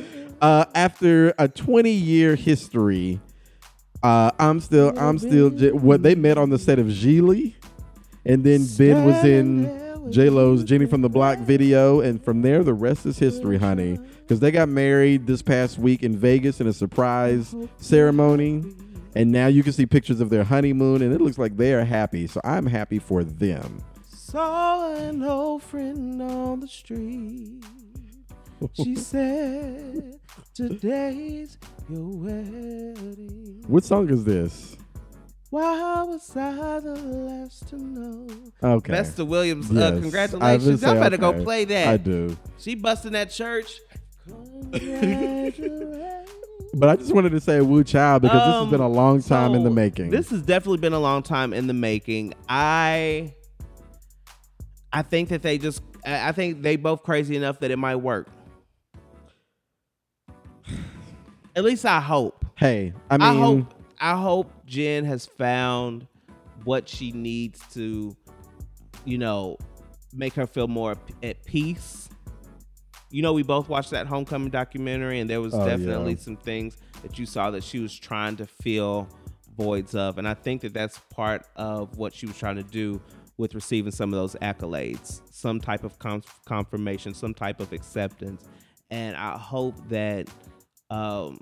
[0.41, 3.19] Uh, after a 20 year history,
[4.03, 5.49] uh, I'm still, I'm still.
[5.49, 7.55] J- What they met on the set of Gigli,
[8.27, 9.65] and then Ben was in
[10.11, 13.99] J Lo's Jenny from the Block video, and from there the rest is history, honey.
[14.21, 18.65] Because they got married this past week in Vegas in a surprise ceremony,
[19.15, 21.85] and now you can see pictures of their honeymoon, and it looks like they are
[21.85, 22.27] happy.
[22.27, 23.83] So I'm happy for them.
[24.07, 27.65] Saw an old friend on the street.
[28.75, 30.19] She said,
[30.55, 33.65] Today's your wedding.
[33.67, 34.77] What song is this?
[35.55, 38.27] Why was I the last to know?
[38.61, 38.91] Okay.
[38.91, 39.81] Vesta Williams, Yes.
[39.85, 40.81] uh, I was congratulations.
[40.81, 41.87] gonna I say, better go play that.
[41.87, 42.37] I do.
[42.59, 43.79] She busting that church.
[46.77, 49.23] But I just wanted to say Woo Child because this has Um, been a long
[49.23, 50.11] time in the making.
[50.11, 52.35] This has definitely been a long time in the making.
[52.49, 53.33] I
[54.93, 57.95] I think that they just I I think they both crazy enough that it might
[57.95, 58.27] work.
[61.55, 62.45] At least I hope.
[62.57, 66.07] hey, I mean I, mean, hope I hope Jen has found
[66.65, 68.17] what she needs to,
[69.05, 69.59] you know,
[70.13, 72.09] make her feel more at peace.
[73.11, 76.19] You know, we both watched that homecoming documentary, and there was Oh, definitely yeah.
[76.21, 79.09] some things that you saw that she was trying to fill
[79.57, 83.01] voids of, and I think that that's part of what she was trying to do
[83.37, 88.45] with receiving some of those accolades, some type of conf- confirmation, some type of acceptance,
[88.91, 90.29] and I hope that
[90.91, 91.39] um,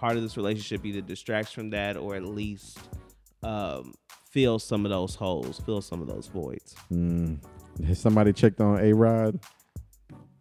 [0.00, 2.78] part of this relationship either distracts from that or at least
[3.42, 3.94] um,
[4.30, 6.74] fills some of those holes, fills some of those voids.
[6.90, 7.38] Mm.
[7.86, 9.38] Has somebody checked on A Rod?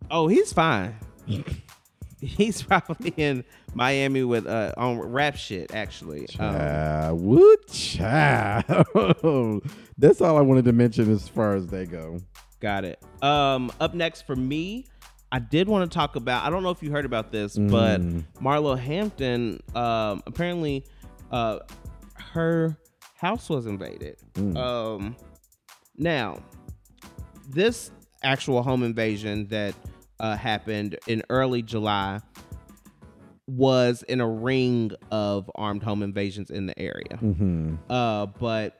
[0.09, 0.95] Oh, he's fine.
[2.21, 3.43] he's probably in
[3.73, 6.21] Miami with uh on rap shit actually.
[6.39, 9.63] Um, Child, wood child.
[9.97, 12.19] That's all I wanted to mention as far as they go.
[12.59, 13.01] got it.
[13.21, 14.85] Um up next for me,
[15.31, 18.01] I did want to talk about I don't know if you heard about this, but
[18.01, 18.23] Mm.
[18.41, 20.85] Marlo Hampton um apparently
[21.31, 21.59] uh
[22.33, 22.77] her
[23.15, 24.17] house was invaded.
[24.33, 24.57] Mm.
[24.57, 25.15] Um
[25.97, 26.39] now
[27.49, 27.91] this
[28.23, 29.73] actual home invasion that
[30.19, 32.19] uh, happened in early July
[33.47, 37.17] was in a ring of armed home invasions in the area.
[37.19, 38.75] hmm Uh, but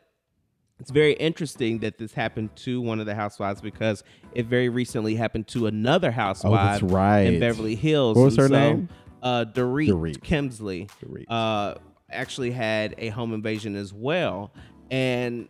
[0.80, 4.04] it's very interesting that this happened to one of the housewives because
[4.34, 7.22] it very recently happened to another housewife Oh, right.
[7.22, 8.16] in Beverly Hills.
[8.18, 8.90] What was And her so, name?
[9.22, 10.18] Uh, Dorit, Dorit.
[10.20, 11.26] Kemsley Dorit.
[11.30, 11.76] uh,
[12.10, 14.52] actually had a home invasion as well.
[14.90, 15.50] And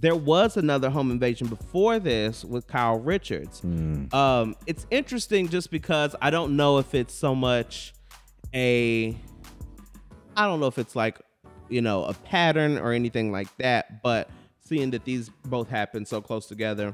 [0.00, 3.62] there was another home invasion before this with Kyle Richards.
[3.62, 4.12] Mm.
[4.14, 7.94] Um, it's interesting just because I don't know if it's so much
[8.54, 9.16] a
[10.36, 11.18] I don't know if it's like,
[11.68, 14.30] you know, a pattern or anything like that, but
[14.68, 16.92] seeing that these both happen so close together,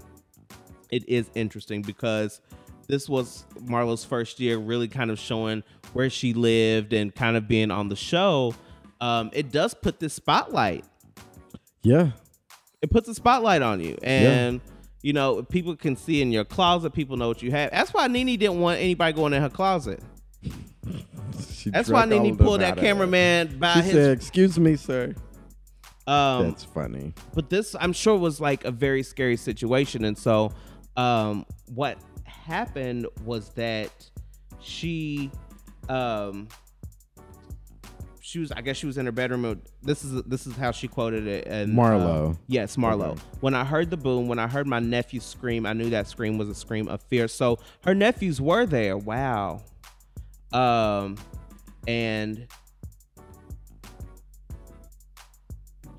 [0.91, 2.41] it is interesting because
[2.87, 5.63] this was Marlo's first year really kind of showing
[5.93, 8.55] where she lived and kind of being on the show.
[9.01, 10.85] Um, it does put this spotlight
[11.83, 12.11] Yeah.
[12.81, 14.61] it puts a spotlight on you and
[15.03, 18.07] you know people can see in your closet people know what you have that's why
[18.07, 20.01] Nene didn't want anybody going in her closet
[21.53, 22.95] She that's why Nene pulled that out of there.
[22.95, 25.15] cameraman by She his said, "Excuse me, sir."
[26.07, 27.15] Um That's funny.
[27.35, 30.05] but this i'm sure was like a very scary situation.
[30.05, 30.53] And so
[30.97, 33.91] um what happened was that
[34.61, 35.31] she
[35.89, 36.49] um
[38.21, 39.63] she was i guess she was in her bedroom.
[39.83, 41.47] This is this is how she quoted it.
[41.47, 42.33] And Marlo.
[42.33, 43.13] uh, yes marlo.
[43.13, 43.21] Okay.
[43.41, 46.37] when i heard the boom when i heard my nephew scream i knew that scream
[46.39, 47.29] was a scream of fear.
[47.29, 48.97] So her nephews were there.
[48.99, 49.63] Wow.
[50.53, 51.17] Um
[51.87, 52.47] and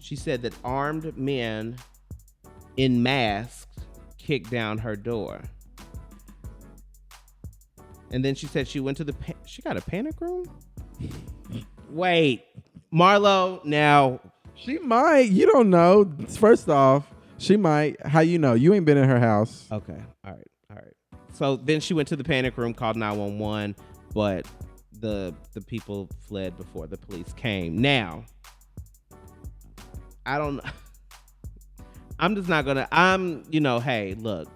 [0.05, 1.77] she said that armed men
[2.77, 3.65] in masks
[4.19, 5.41] kicked down her door.
[8.11, 10.45] And then she said she went to the pa- she got a panic room.
[11.89, 12.43] Wait,
[12.93, 13.65] Marlo.
[13.65, 14.19] Now
[14.53, 15.31] She might.
[15.31, 16.07] You don't know.
[16.37, 17.99] First off, she might.
[18.05, 18.53] How you know?
[18.53, 19.67] You ain't been in her house.
[19.71, 20.03] Okay.
[20.23, 20.47] All right.
[20.69, 20.93] All right.
[21.33, 23.75] So then she went to the panic room, called 911,
[24.13, 24.45] but
[24.99, 27.81] the the people fled before the police came.
[27.81, 28.23] Now,
[30.25, 30.63] I don't know.
[32.19, 34.47] I'm just not going to I'm, you know, hey, look.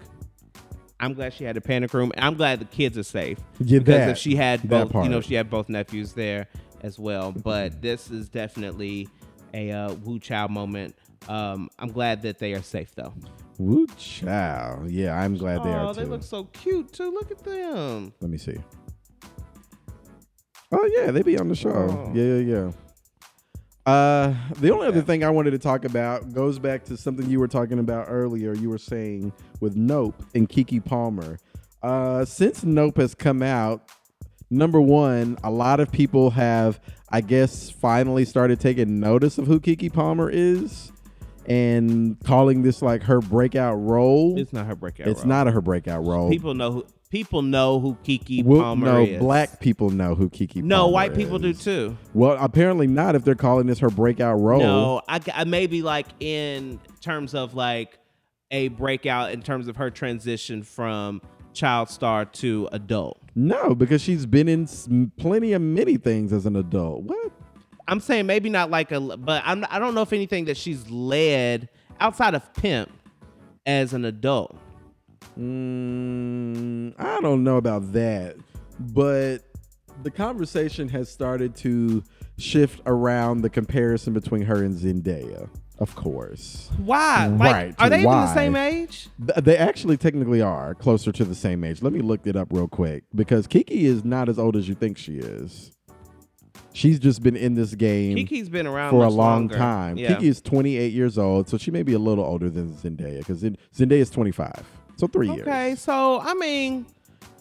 [1.02, 2.12] I'm glad she had a panic room.
[2.18, 3.38] I'm glad the kids are safe.
[3.60, 6.48] Yeah, because that- if she had both, you know, she had both nephews there
[6.82, 7.32] as well.
[7.32, 9.08] But this is definitely
[9.54, 10.96] a uh, Wu Chow moment.
[11.30, 13.14] Um, I'm glad that they are safe though.
[13.58, 14.84] Woo chow.
[14.88, 15.98] Yeah, I'm glad they are safe.
[16.02, 17.12] oh, they look so cute too.
[17.12, 18.14] Look at them.
[18.22, 18.58] Let me see.
[20.72, 21.72] Oh yeah, they be on the show.
[21.72, 22.12] Oh.
[22.14, 22.72] Yeah, yeah, yeah.
[23.90, 27.40] Uh, the only other thing I wanted to talk about goes back to something you
[27.40, 28.54] were talking about earlier.
[28.54, 31.40] You were saying with Nope and Keke Palmer.
[31.82, 33.90] Uh, since Nope has come out,
[34.52, 36.80] number one, a lot of people have,
[37.10, 40.92] I guess, finally started taking notice of who Keke Palmer is
[41.48, 44.38] and calling this like her breakout role.
[44.38, 45.08] It's not her breakout.
[45.08, 45.30] It's role.
[45.30, 46.30] not her breakout role.
[46.30, 46.86] People know who.
[47.10, 49.20] People know who Keke Well, Palmer no, is.
[49.20, 50.62] black people know who Keke.
[50.62, 51.98] No, Palmer white people do too.
[52.14, 53.16] Well, apparently not.
[53.16, 57.56] If they're calling this her breakout role, No, I, I maybe like in terms of
[57.56, 57.98] like
[58.52, 61.22] a breakout in terms of her transition from
[61.54, 63.20] child star to adult.
[63.36, 67.04] no, because she's been in plenty of many things as an adult.
[67.04, 67.32] What?
[67.88, 70.88] I'm saying maybe not like a, but I'm I don't know if anything that she's
[70.92, 72.92] led outside of Pimp
[73.66, 74.56] as an adult.
[75.40, 78.36] Mm, I don't know about that,
[78.80, 79.40] but
[80.04, 82.04] the conversation has started to
[82.38, 85.50] shift around the comparison between her and Zendaya.
[85.80, 87.28] Of course, Why?
[87.28, 89.08] Like, Right, Are they even the same age?
[89.26, 91.82] Th- they actually technically are closer to the same age.
[91.82, 94.76] Let me look it up real quick because Keke is not as old as you
[94.76, 95.72] think she is.
[96.74, 99.58] She's just been in this game Keke's been around for a long longer.
[99.58, 99.98] time.
[99.98, 100.16] Yeah.
[100.16, 103.42] Keke is 28 years old, so she may be a little older than Zendaya because
[103.42, 104.52] Zendaya is 25.
[105.00, 105.42] So three years.
[105.42, 106.86] okay, so I mean,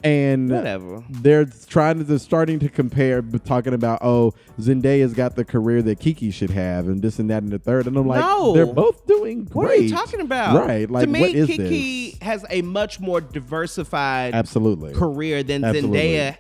[0.05, 1.03] And whatever.
[1.11, 5.83] they're trying to they're starting to compare but talking about oh Zendaya's got the career
[5.83, 8.53] that Keke should have and this and that and the third and I'm like No.
[8.55, 9.55] they're both doing great.
[9.55, 10.65] What are you talking about?
[10.67, 10.89] Right.
[10.89, 12.23] Like to me, what is Keke this?
[12.23, 14.93] has a much more diversified Absolutely.
[14.95, 15.99] career than Absolutely.
[15.99, 16.37] Zendaya.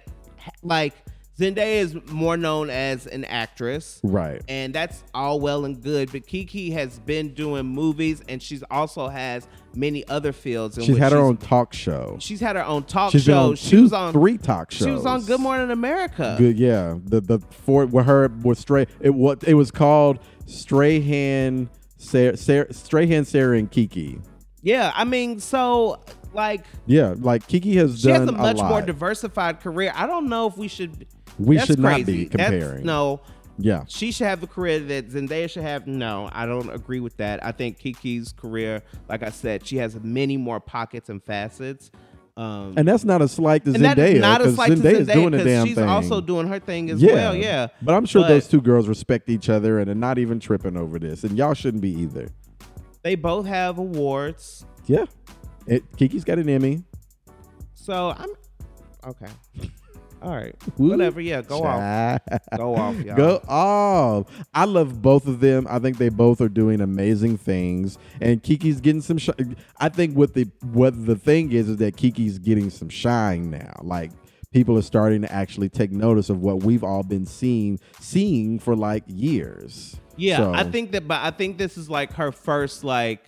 [0.62, 0.94] Like
[1.38, 4.00] Zendaya is more known as an actress.
[4.02, 4.42] Right.
[4.48, 9.06] And that's all well and good, but Keke has been doing movies, and she's also
[9.08, 10.76] has many other fields.
[10.78, 12.16] In She's had her she's- own talk show.
[12.18, 13.48] She's had her own talk She's been show.
[13.50, 14.86] on she two, was on three talk shows.
[14.86, 16.34] She was on Good Morning America.
[16.38, 16.96] Good, yeah.
[17.04, 18.86] The the for with her was stray.
[19.00, 24.20] It what it was called Strahan, Sarah, Sarah, Strahan, Sarah, and Keke.
[24.62, 26.00] Yeah, I mean, so
[26.34, 28.68] like Yeah, like Keke has she done has a much lot.
[28.68, 29.92] more diversified career.
[29.94, 31.06] I don't know if we should.
[31.38, 32.24] We that's should not crazy.
[32.24, 32.84] be That's- comparing.
[32.86, 33.20] no,
[33.60, 35.86] Yeah, she should have the career that Zendaya should have.
[35.86, 37.44] No, I don't agree with that.
[37.44, 41.90] I think Keke's career, like I said, she has many more pockets and facets.
[42.36, 44.76] Um, and that's not a slight to and that is Zendaya not a slight to
[44.76, 45.88] Zendaya is Zendaya doing 'cause damn she's thing.
[45.88, 47.34] also doing her thing as yeah, well.
[47.34, 50.38] Yeah, But I'm sure But- those two girls respect each other and are not even
[50.38, 52.28] tripping over this, and y'all shouldn't be either.
[53.02, 54.64] they both have awards.
[54.86, 55.06] Yeah,
[55.66, 56.84] it, Keke's got an Emmy.
[57.74, 58.30] So I'm
[59.04, 59.26] okay.
[60.20, 60.90] All right, Woo.
[60.90, 61.20] whatever.
[61.20, 62.20] Yeah, go off.
[62.56, 63.16] Go off, y'all.
[63.16, 64.26] Go off.
[64.52, 65.66] I love both of them.
[65.70, 69.18] I think they both are doing amazing things, and Keke's getting some.
[69.18, 69.30] Sh-
[69.78, 73.80] I think what the what the thing is is that Keke's getting some shine now.
[73.82, 74.10] Like
[74.52, 78.74] people are starting to actually take notice of what we've all been seeing seeing for
[78.74, 79.94] like years.
[80.16, 83.24] Yeah, So- I think that, but I think this is like her first like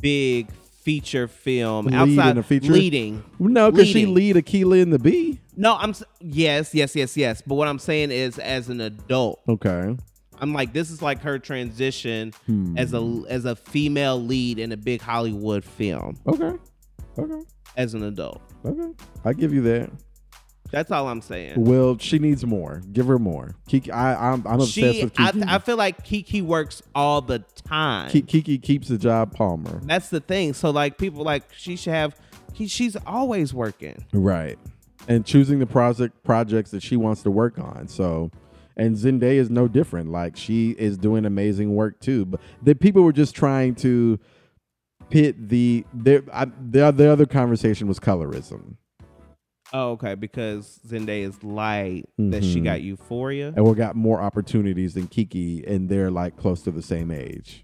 [0.00, 0.48] big
[0.82, 2.72] feature film Lead outside feature?
[2.72, 3.22] leading.
[3.38, 5.40] No, because she lead Akeelah and the Bee.
[5.56, 7.42] No, I'm yes, yes, yes, yes.
[7.46, 9.96] But what I'm saying is, as an adult, Okay.
[10.42, 12.76] I'm like, this is like her transition Hmm.
[12.78, 16.52] as a as a female lead in a big Hollywood film Okay.
[17.18, 17.42] Okay.
[17.76, 18.40] as an adult.
[18.64, 18.94] Okay.
[19.24, 19.90] I give you that.
[20.70, 21.54] That's all I'm saying.
[21.64, 22.82] Well, she needs more.
[22.92, 23.54] Give her more.
[23.68, 25.44] Keke, I, I'm, I'm obsessed She, with I, Keke.
[25.48, 28.10] I feel like Keke works all the time.
[28.10, 29.80] Ki- Kiki keeps the job Palmer.
[29.84, 30.54] That's the thing.
[30.54, 32.16] So like, people like she should have.
[32.52, 34.04] He, she's always working.
[34.12, 34.58] Right.
[35.08, 37.88] And choosing the project projects that she wants to work on.
[37.88, 38.30] So
[38.76, 40.10] and Zendaya is no different.
[40.10, 42.24] Like she is doing amazing work too.
[42.26, 44.18] But the people were just trying to
[45.10, 48.76] pit the their I, the, the other conversation was colorism.
[49.72, 50.14] Oh, okay.
[50.16, 52.64] Because Zendaya is light, that she Mhm.
[52.64, 53.52] got euphoria.
[53.54, 57.62] And we got more opportunities than Keke and they're like close to the same age.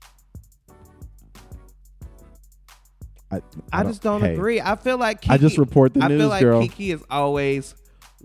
[3.31, 3.41] I,
[3.73, 4.61] I just don't hey, agree.
[4.61, 6.63] I feel like Keke, I just report the I news, feel like girl.
[6.63, 7.75] Keke is always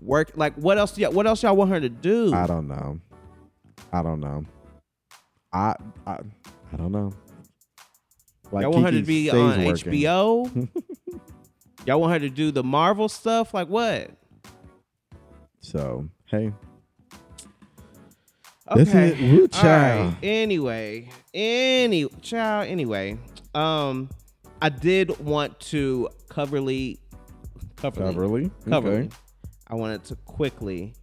[0.00, 0.30] work.
[0.36, 0.96] Like, what else?
[0.96, 2.32] Y'all, what else y'all want her to do?
[2.32, 3.00] I don't know.
[3.92, 4.44] I don't know.
[5.52, 5.74] I
[6.06, 6.18] I,
[6.72, 7.12] I don't know.
[8.52, 9.92] Like y'all want her to Keke be stays on working.
[9.92, 10.68] HBO?
[11.86, 13.54] y'all want her to do the Marvel stuff?
[13.54, 14.10] Like what?
[15.60, 16.52] So hey,
[18.74, 19.12] This Okay.
[19.12, 20.14] is- woo, child.
[20.14, 20.18] right.
[20.22, 22.68] Anyway, any child.
[22.68, 23.18] Anyway,
[23.54, 24.08] um,
[24.62, 26.98] I did want to coverly,
[27.76, 28.50] coverly, Coverly.
[28.68, 28.96] coverly.
[28.96, 29.08] Okay.
[29.66, 30.94] I wanted to quickly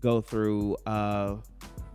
[0.00, 1.36] go through uh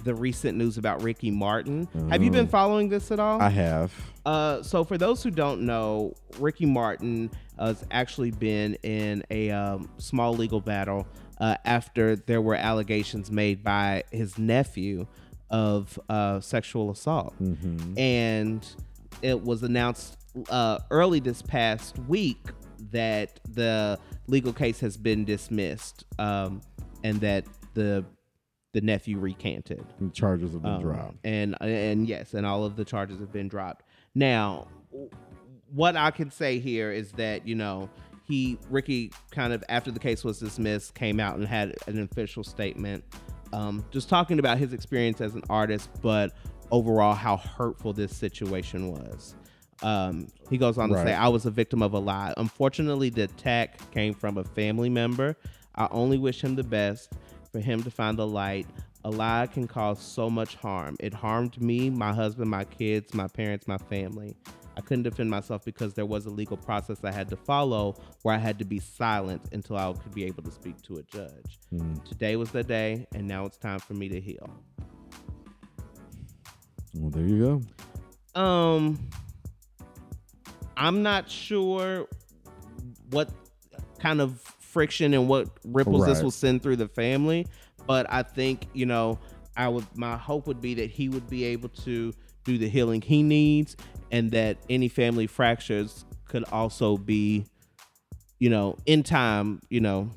[0.08, 1.86] the recent news about Ricky Martin.
[2.10, 3.42] Have you been following this at all?
[3.42, 3.94] I have.
[4.26, 7.30] Uh, so for those who don't know, Ricky Martin
[7.60, 11.06] has actually been in a um, small legal battle
[11.40, 15.06] uh, after there were allegations made by his nephew
[15.50, 17.36] of uh, sexual assault,
[17.98, 18.66] and
[19.22, 20.18] it was announced
[20.50, 22.40] uh, early this past week
[22.92, 26.62] that the legal case has been dismissed um,
[27.04, 28.06] and that the
[28.78, 29.84] the nephew recanted.
[30.00, 31.16] And charges have been Um, dropped.
[31.24, 33.84] And and yes, and all of the charges have been dropped.
[34.14, 34.68] Now,
[35.74, 37.90] what I can say here is that you know
[38.28, 42.44] he Ricky kind of after the case was dismissed came out and had an official
[42.44, 43.04] statement,
[43.52, 46.34] um, just talking about his experience as an artist, but
[46.70, 49.34] overall how hurtful this situation was.
[49.82, 52.32] Um, he goes on to say, "I was a victim of a lie.
[52.38, 55.36] Unfortunately, the attack came from a family member.
[55.74, 57.12] I only wish him the best
[57.52, 58.68] for him to find the light.
[59.04, 60.96] A lie can cause so much harm.
[61.00, 64.36] It harmed me, my husband, my kids, my parents, my family.
[64.76, 68.36] I couldn't defend myself because there was a legal process I had to follow where
[68.36, 71.58] I had to be silent until I could be able to speak to a judge.
[72.06, 74.50] Today was the day, and now it's time for me to heal.
[76.94, 77.62] Well, there you
[78.36, 78.40] go.
[78.40, 79.10] Um,
[80.76, 82.08] I'm not sure
[83.10, 83.32] what
[84.00, 84.44] kind of
[84.78, 87.48] friction and what ripples this will send through the family,
[87.88, 89.18] but I think you know,
[89.56, 92.14] I would my hope would be that he would be able to
[92.44, 93.76] do the healing he needs,
[94.12, 97.48] and that any family fractures could also be,
[98.38, 100.12] you know, in time, you know,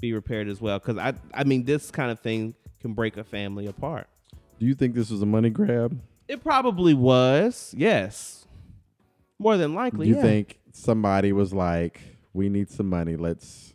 [0.00, 0.78] be repaired as well.
[0.78, 4.06] Because I, I mean, this kind of thing can break a family apart.
[4.60, 6.00] Do you think this was a money grab?
[6.28, 8.46] It probably was, yes,
[9.40, 10.06] more than likely.
[10.06, 10.22] Do you yeah.
[10.22, 12.00] think somebody was like,
[12.32, 13.16] "We need some money.
[13.16, 13.74] Let's.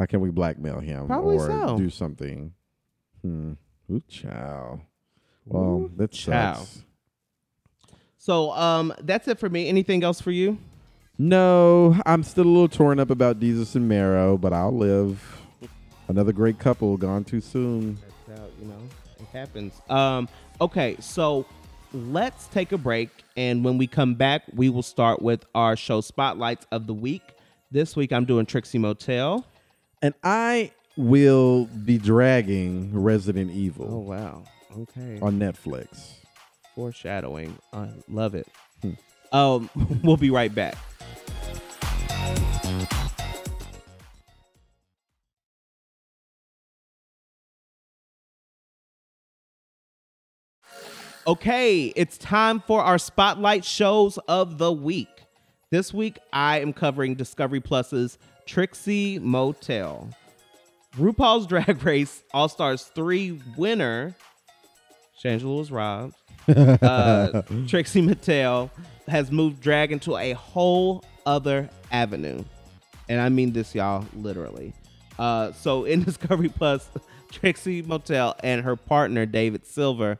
[0.00, 1.76] How can we blackmail him Probably or so.
[1.76, 2.54] do something?"
[3.22, 3.52] Hmm.
[3.92, 4.80] Ooh, child.
[5.44, 6.82] Well, Ooh, that sucks.
[8.16, 9.68] So, um, that's it for me.
[9.68, 10.58] Anything else for you?
[11.18, 15.22] No, I'm still a little torn up about Desus and Mero, but I'll live.
[16.08, 17.98] Another great couple gone too soon.
[18.26, 18.80] That's how you know
[19.18, 19.74] it happens.
[19.90, 20.28] Um,
[20.62, 21.44] okay, so
[21.92, 26.00] let's take a break, and when we come back, we will start with our show
[26.00, 27.22] spotlights of the week.
[27.70, 29.44] This week, I'm doing Trixie Motel.
[30.02, 33.86] And I will be dragging Resident Evil.
[33.90, 34.44] Oh wow!
[34.78, 36.14] Okay, on Netflix.
[36.74, 37.58] foreshadowing.
[37.72, 38.48] I love it.
[38.82, 38.92] Hmm.
[39.32, 39.70] Um,
[40.02, 40.76] we'll be right back.
[51.26, 55.08] Okay, it's time for our spotlight shows of the week.
[55.70, 58.18] This week, I am covering Discovery Plus's
[58.50, 60.08] Trixie Motel.
[60.96, 64.12] RuPaul's Drag Race All Stars 3 winner,
[65.22, 66.16] Shangela was robbed.
[66.48, 68.70] Uh, Trixie Mattel
[69.06, 72.42] has moved drag into a whole other avenue.
[73.08, 74.72] And I mean this, y'all, literally.
[75.16, 76.88] Uh, so in Discovery Plus,
[77.30, 80.18] Trixie Motel and her partner, David Silver,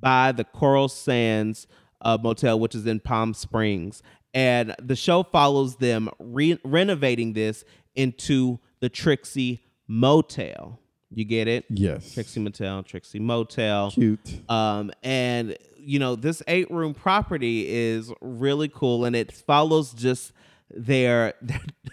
[0.00, 1.66] buy the Coral Sands
[2.00, 4.04] uh, Motel, which is in Palm Springs.
[4.34, 7.64] And the show follows them re- renovating this
[7.94, 10.78] into the Trixie Motel.
[11.14, 11.66] You get it?
[11.68, 12.14] Yes.
[12.14, 13.90] Trixie Motel, Trixie Motel.
[13.90, 14.40] Cute.
[14.50, 20.32] Um, and you know, this eight room property is really cool and it follows just
[20.70, 21.34] their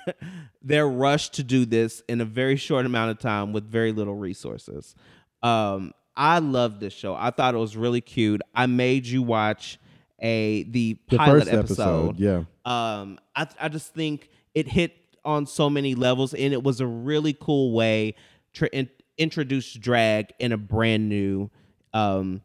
[0.61, 4.15] their rush to do this in a very short amount of time with very little
[4.15, 4.95] resources.
[5.43, 7.15] Um, I love this show.
[7.15, 8.41] I thought it was really cute.
[8.53, 9.79] I made you watch
[10.21, 12.43] a the The pilot first episode, yeah.
[12.65, 14.95] um I, I just think it hit
[15.25, 18.15] on so many levels and it was a really cool way
[18.53, 21.49] to in, introduce drag in a brand new
[21.93, 22.41] um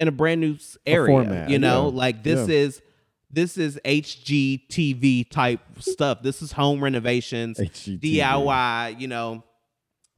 [0.00, 0.56] in a brand new
[0.86, 2.54] area format, you know yeah, like this yeah.
[2.56, 2.82] is
[3.30, 8.00] this is HGTV type stuff this is home renovations HGTV.
[8.00, 9.44] DIY you know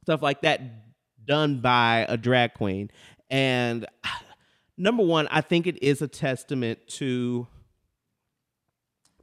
[0.03, 0.61] stuff like that
[1.25, 2.89] done by a drag queen
[3.29, 3.85] and
[4.77, 7.47] number one i think it is a testament to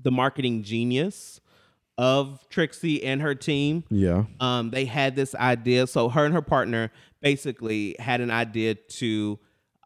[0.01, 1.41] the marketing genius
[1.97, 4.27] of trixie and her team Yeah.
[4.39, 5.89] um, they had this idea.
[5.89, 9.39] So her and her partner basically had an idea to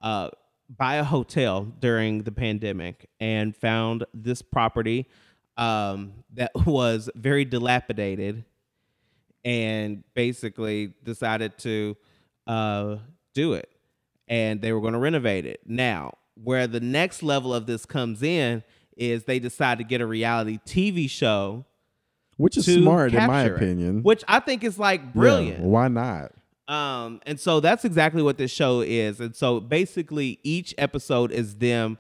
[0.02, 0.28] uh,
[0.68, 5.08] buy a hotel during the pandemic and found this property
[5.56, 8.44] um, that was very dilapidated
[9.42, 11.96] and basically decided to
[12.46, 12.96] uh,
[13.32, 13.70] do it.
[14.32, 15.60] And they were going to renovate it.
[15.66, 18.62] Now, where the next level of this comes in
[18.96, 21.66] is they decide to get a reality TV show
[22.38, 24.02] Which is smart in my capture it, opinion.
[24.02, 25.60] which I think is like Yeah, brilliant.
[25.64, 26.32] why not?
[26.66, 29.20] Um, and so that's exactly what this show is.
[29.20, 31.98] And so basically, each episode is them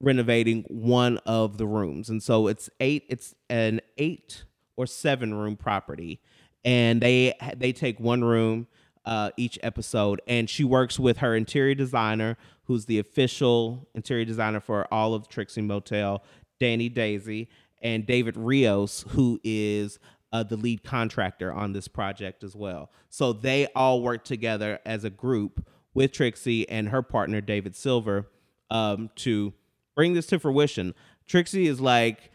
[0.00, 2.08] renovating one of the rooms.
[2.08, 3.04] And so it's eight.
[3.10, 4.44] It's an eight
[4.78, 6.20] or seven room property,
[6.64, 8.66] and they they take one room
[9.06, 10.20] uh, each episode.
[10.26, 15.28] And she works with her interior designer, who's the official interior designer for all of
[15.28, 16.22] Trixie Motel,
[16.60, 17.48] Dani Dazey,
[17.80, 19.98] and David Rios, who is
[20.32, 22.90] uh, the lead contractor on this project as well.
[23.08, 28.28] So they all work together as a group with Trixie and her partner David Silver
[28.70, 29.54] um, to
[29.94, 30.94] bring this to fruition.
[31.26, 32.30] Trixie is like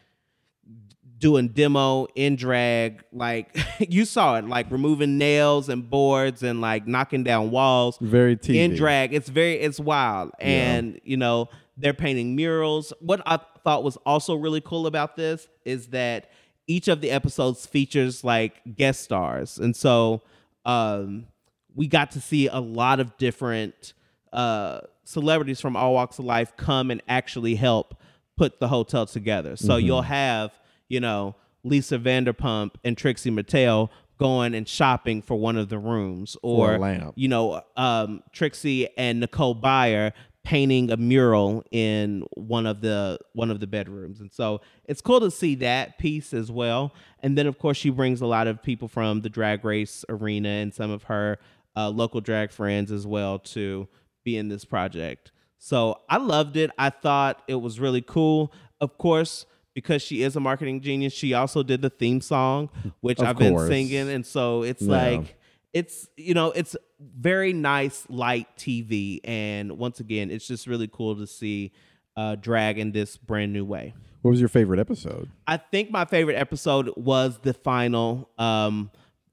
[1.22, 6.86] doing demo in drag, like you saw it, like removing nails and boards and like
[6.88, 8.56] knocking down walls Very TV.
[8.56, 9.14] in drag.
[9.14, 11.48] It's very it's wild, and you know
[11.78, 12.92] they're painting murals.
[13.00, 16.30] What I thought was also really cool about this is that
[16.68, 20.22] each of the episodes features like guest stars, and so
[20.66, 21.28] um,
[21.76, 23.94] we got to see a lot of different
[24.34, 27.96] uh, celebrities from all walks of life come and actually help
[28.38, 29.56] put the hotel together.
[29.56, 29.86] So Mm-hmm.
[29.86, 30.52] you'll have
[30.92, 36.38] you know Lisa Vanderpump and Trixie Mattel going and shopping for one of the rooms
[36.44, 36.78] or
[37.16, 40.12] you know, um, Trixie and Nicole Byer
[40.44, 45.20] painting a mural in one of the one of the bedrooms, and so it's cool
[45.20, 46.94] to see that piece as well.
[47.24, 50.50] And then, of course, she brings a lot of people from the drag race arena
[50.50, 51.38] and some of her
[51.76, 53.88] uh, local drag friends as well to
[54.24, 55.32] be in this project.
[55.58, 56.72] So I loved it.
[56.78, 58.52] I thought it was really cool.
[58.80, 62.70] Of course, because she is a marketing genius, she also did the theme song,
[63.02, 64.92] which Of I've been singing, and so it's Yeah.
[65.10, 65.38] like
[65.74, 71.16] it's you know it's very nice light TV, and once again, it's just really cool
[71.16, 71.72] to see
[72.18, 73.94] uh, drag in this brand new way.
[74.22, 75.30] What was your favorite episode?
[75.48, 78.92] I think my favorite episode was the final um,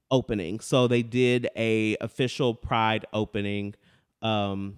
[0.09, 0.61] opening.
[0.61, 3.75] So they did a official Pride opening
[4.21, 4.77] um,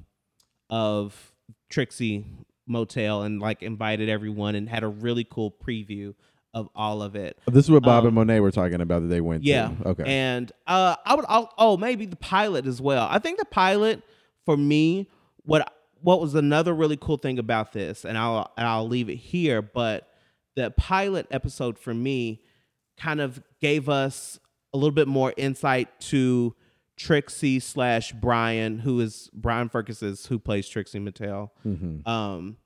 [0.69, 1.31] of
[1.69, 2.25] Trixie
[2.71, 6.15] Motel and like invited everyone and had a really cool preview
[6.53, 7.37] of all of it.
[7.47, 9.69] This is what Bob Um, and Monet were talking about that they went Yeah.
[9.83, 9.87] to.
[9.89, 10.03] Okay.
[10.05, 11.25] And uh, I would.
[11.29, 13.07] I'll, oh, maybe the pilot as well.
[13.09, 14.01] I think the pilot
[14.45, 15.07] for me.
[15.43, 19.15] What What was another really cool thing about this, and I'll and I'll leave it
[19.15, 19.61] here.
[19.61, 20.07] But
[20.55, 22.41] the pilot episode for me
[22.97, 24.37] kind of gave us
[24.73, 26.53] a little bit more insight to
[26.97, 32.05] Trixie slash Brian, who is Brian Firkus's who plays Trixie Mattel Mhm.
[32.07, 32.57] um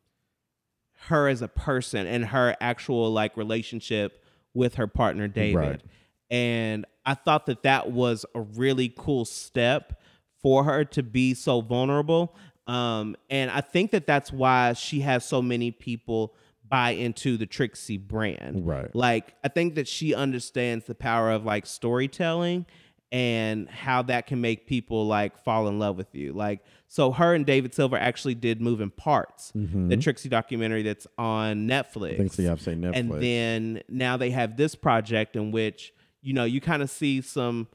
[1.06, 5.56] her as a person and her actual like relationship with her partner David.
[5.56, 5.82] Right.
[6.30, 10.02] And I thought that that was a really cool step
[10.42, 12.36] for her to be so vulnerable.
[12.68, 16.36] Um and I think that that's why she has so many people
[16.68, 18.68] buy into the Trixie brand.
[18.68, 18.94] Right.
[18.96, 22.66] Like I think that she understands the power of like storytelling
[23.16, 26.34] and how that can make people like fall in love with you.
[26.34, 26.60] Like
[26.90, 30.00] so her and David Silver actually did Moving Parts, the mm-hmm.
[30.02, 32.16] Trixie documentary that's on Netflix.
[32.16, 32.42] I think so.
[32.42, 32.96] Yeah, I've seen Netflix.
[32.98, 37.22] And then now they have this project in which, you know, you kind of see
[37.22, 37.70] some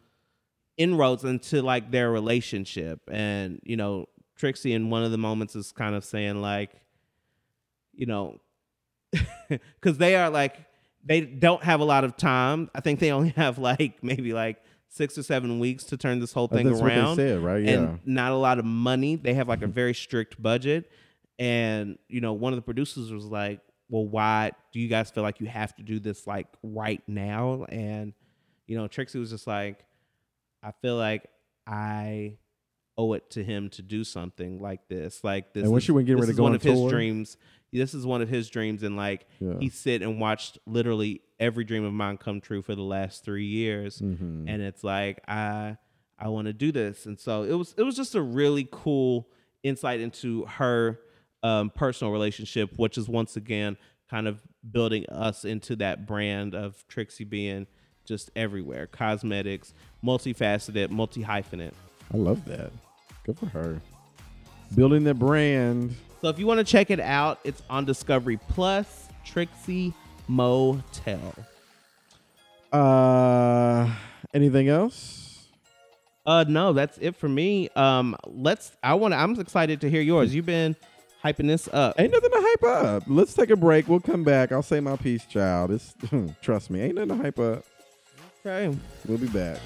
[0.76, 3.00] inroads into like their relationship.
[3.10, 6.72] And, you know, Trixie in one of the moments is kind of saying like,
[7.94, 8.42] you know,
[9.48, 10.66] because they are like
[11.02, 12.70] they don't have a lot of time.
[12.74, 16.32] I think they only have like maybe like six or seven weeks to turn this
[16.32, 17.16] whole thing That's around.
[17.16, 17.62] said, right?
[17.62, 17.70] Yeah.
[17.70, 19.16] And not a lot of money.
[19.16, 20.90] They have like a very strict budget.
[21.38, 25.22] And you know, one of the producers was like, "Well, why do you guys feel
[25.22, 28.12] like you have to do this like right now?" And
[28.66, 29.84] you know, Trixie was just like,
[30.62, 31.30] "I feel like
[31.66, 32.34] I."
[33.00, 35.24] owe it to him to do something like this.
[35.24, 36.90] Like this And when is- she went getting ready to go one on of his
[36.90, 37.36] dreams.
[37.72, 39.58] This is one of his dreams and like Yeah.
[39.60, 43.46] he sit and watched literally every dream of mine come true for the last three
[43.46, 44.00] years.
[44.00, 44.44] Mhm.
[44.48, 45.76] and it's like i
[46.18, 47.06] i want to do this.
[47.06, 49.28] And so it was it was just a really cool
[49.62, 51.00] insight into her
[51.42, 53.76] um, personal relationship which is once again
[54.10, 57.66] kind of building us into that brand of trixie being
[58.04, 58.86] just everywhere.
[58.88, 59.72] Cosmetics
[60.04, 61.72] multifaceted multi-hyphenate.
[62.12, 62.72] I love that.
[63.24, 63.80] Good for her.
[64.74, 65.94] Building the brand.
[66.20, 69.92] so if you want to check it out it's on discovery plus trixie
[70.28, 71.34] motel
[72.72, 73.90] Uh,
[74.32, 75.46] anything else?
[76.26, 77.68] Uh no, that's it for me.
[77.74, 80.34] Um let's I want to I'm excited to hear yours.
[80.34, 80.76] You've been
[81.24, 81.98] hyping this up.
[81.98, 83.02] Ain't nothing to hype up.
[83.06, 83.88] Let's take a break.
[83.88, 84.52] We'll come back.
[84.52, 85.70] I'll say my piece, child.
[85.72, 85.94] It's
[86.42, 87.64] trust me, ain't nothing to hype up.
[88.46, 88.76] Okay.
[89.06, 89.58] We'll be back.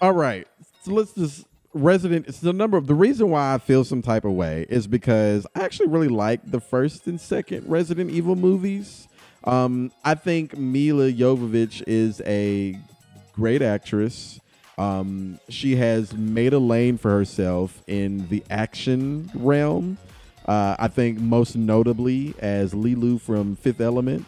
[0.00, 0.46] All right.
[0.82, 1.44] So let's just
[1.74, 4.86] resident it's the number of the reason why I feel some type of way is
[4.86, 9.08] because I actually really like the first and second Resident Evil movies.
[9.44, 12.78] Um, I think Milla Jovovich is a
[13.32, 14.40] great actress.
[14.76, 19.98] Um, she has made a lane for herself in the action realm.
[20.46, 24.26] Uh, I think most notably as Leeloo from Fifth Element.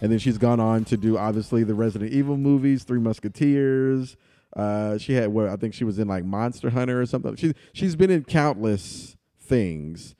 [0.00, 4.16] And then she's gone on to do obviously the Resident Evil movies, Three Musketeers.
[4.54, 7.36] Uh, she had what I think she was in like Monster Hunter or something.
[7.36, 10.14] She's she's been in countless things.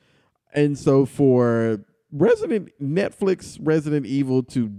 [0.55, 4.71] And so for Resident Netflix Resident Evil to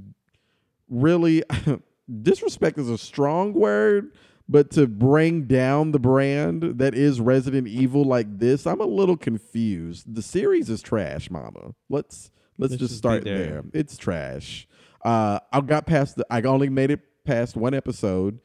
[0.89, 1.43] really
[2.21, 4.11] disrespect is a strong word,
[4.49, 9.17] but to bring down the brand that is Resident Evil like this, I'm a little
[9.17, 10.13] confused.
[10.13, 11.73] The series is trash, mama.
[11.89, 13.37] Let's let's, just start there.
[13.37, 13.63] there.
[13.73, 14.67] It's trash.
[15.05, 18.39] Uh I got past the I only made it past one episode.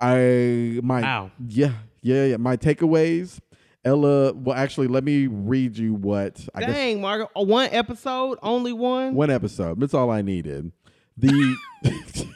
[0.00, 1.30] I my Wow.
[1.46, 1.72] yeah,
[2.02, 2.36] yeah, yeah.
[2.36, 3.38] My takeaways.
[3.82, 7.30] Ella, well, actually, let me read you what I guess Dang, Margaret.
[7.34, 9.14] Oh, one episode, only one.
[9.14, 9.80] one episode.
[9.80, 10.70] That's all I needed.
[11.16, 11.56] The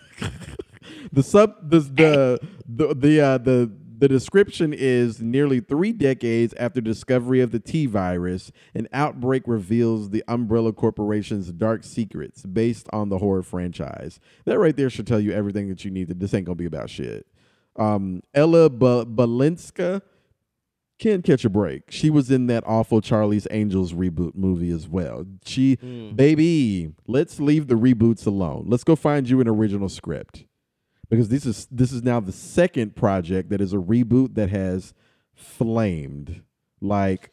[1.13, 6.81] the sub the the the the, uh, the the description is nearly three decades after
[6.81, 13.09] discovery of the T virus, an outbreak reveals the Umbrella Corporation's dark secrets based on
[13.09, 14.19] the horror franchise.
[14.45, 16.09] That right there should tell you everything that you need.
[16.09, 17.27] To, this ain't gonna be about shit.
[17.77, 20.03] Um, Ella ba- Balinska
[20.99, 21.91] can't catch a break.
[21.91, 25.27] She was in that awful Charlie's Angels reboot movie as well.
[25.45, 26.15] She, Mm.
[26.15, 28.67] baby, let's leave the reboots alone.
[28.69, 30.45] Let's go find you an original script
[31.11, 34.95] because this is this is now the second project that is a reboot that has
[35.35, 36.43] flamed.
[36.81, 37.31] Like,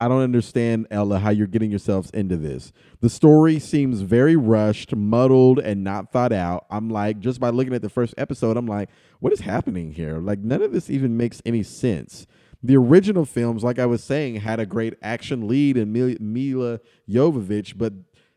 [0.00, 2.72] I don't understand, Ella, how you're getting yourselves into this.
[3.00, 6.64] The story seems very rushed, muddled, and not thought out.
[6.70, 8.88] I'm like, just by looking at the first episode, I'm like,
[9.18, 10.18] what is happening here?
[10.18, 12.26] Like, none of this even makes any sense.
[12.62, 17.76] The original films, like I was saying, had a great action lead in Milla Jovovich,
[17.76, 17.92] but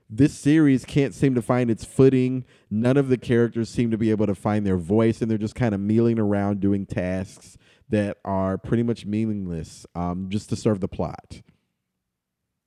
[0.10, 2.46] this series can't seem to find its footing.
[2.70, 5.56] None of the characters seem to be able to find their voice, and they're just
[5.56, 7.58] kind of mealing around doing tasks
[7.90, 11.42] that are pretty much meaningless um, just to serve the plot.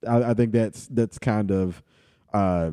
[0.07, 1.83] I, I think that's that's kind of
[2.33, 2.73] uh,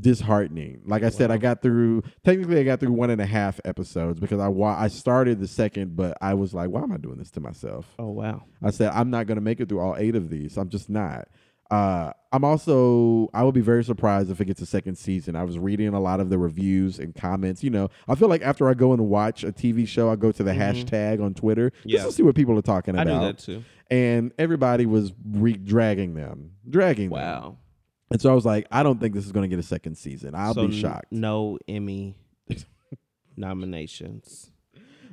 [0.00, 0.82] disheartening.
[0.84, 4.20] Like I said, I got through technically I got through one and a half episodes
[4.20, 7.16] because I wa- I started the second, but I was like, why am I doing
[7.18, 7.86] this to myself?
[7.98, 8.42] Oh wow.
[8.62, 10.56] I said I'm not going to make it through all eight of these.
[10.56, 11.28] I'm just not.
[11.70, 15.36] Uh, I'm also I would be very surprised if it gets a second season.
[15.36, 17.62] I was reading a lot of the reviews and comments.
[17.64, 20.32] You know, I feel like after I go and watch a TV show, I go
[20.32, 21.88] to the hashtag on Twitter Mm-hmm.
[21.88, 21.96] Yeah.
[21.98, 23.06] just to see what people are talking about.
[23.06, 23.64] I do that too.
[23.90, 27.18] And everybody was re- dragging them, dragging them.
[27.18, 27.56] Wow.
[28.10, 29.96] And so I was like, I don't think this is going to get a second
[29.96, 30.34] season.
[30.34, 31.06] I'll So be n- shocked.
[31.10, 32.16] No Emmy
[33.36, 34.50] nominations.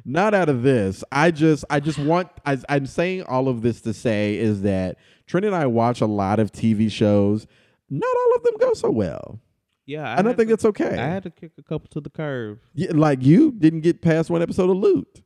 [0.06, 1.03] Not out of this.
[1.12, 4.97] I just I just want I, I'm saying all of this to say is that
[5.26, 7.47] Trent and I watch a lot of TV shows.
[7.89, 9.39] Not all of them go so well.
[9.88, 10.97] Yeah, I, don't think to, that's okay.
[10.97, 12.60] I had to kick a couple to the curb.
[12.74, 15.22] Yeah, like you didn't get past one episode of Loot.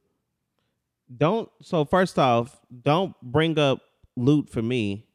[1.15, 1.49] Don't.
[1.61, 3.79] So first off, don't bring up
[4.17, 5.07] loot for me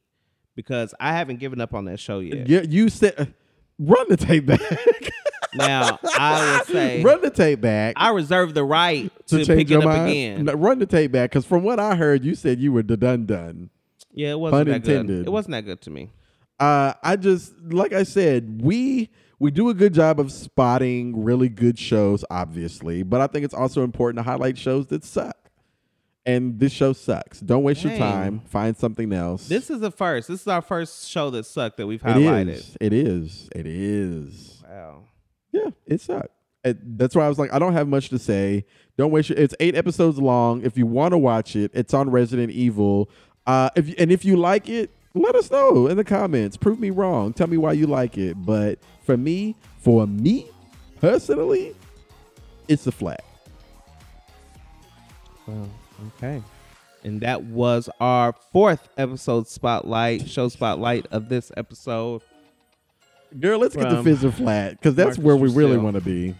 [0.57, 2.49] because I haven't given up on that show yet.
[2.49, 3.35] Yeah, you said
[3.79, 4.61] run the tape back.
[5.55, 9.59] Now I would say run the tape back I reserve the right to, to, change
[9.59, 10.11] pick your it up mind.
[10.11, 10.45] again.
[10.47, 12.97] No, run the tape back because from what I heard, you said you were the
[12.97, 13.71] done done.
[14.13, 15.27] Yeah, it wasn't Pun that good.
[15.27, 16.11] It wasn't that good to me.
[16.61, 21.49] uh, I just like I said, we we do a good job of spotting really
[21.49, 25.37] good shows, obviously, but I think it's also important to highlight shows that suck.
[26.27, 27.41] And this show sucks.
[27.41, 28.41] Don't waste your time.
[28.47, 29.47] Find something else.
[29.47, 30.27] This is the first.
[30.27, 32.49] This is our first show that sucked that we've it highlighted.
[32.49, 32.77] is.
[32.81, 33.49] It is.
[33.55, 34.63] It is.
[34.67, 35.03] Wow.
[35.55, 36.31] Yeah, it sucked.
[36.65, 38.65] It, that's why I was like, I don't have much to say.
[38.97, 39.39] Don't waste your.
[39.39, 40.63] It's eight episodes long.
[40.63, 43.09] If you want to watch it, it's on Resident Evil.
[43.47, 46.57] Uh, if and if you like it, let us know in the comments.
[46.57, 47.33] Prove me wrong.
[47.33, 48.35] Tell me why you like it.
[48.45, 50.49] But for me, for me
[51.01, 51.77] personally,
[52.67, 53.25] it's a flat.
[55.47, 55.71] Well,
[56.17, 56.43] okay.
[57.05, 62.23] And that was our fourth episode spotlight, show spotlight of this episode.
[63.39, 65.85] Girl, let's get the From fizz flat because that's Marcus where we really Russell.
[65.85, 66.35] want to be.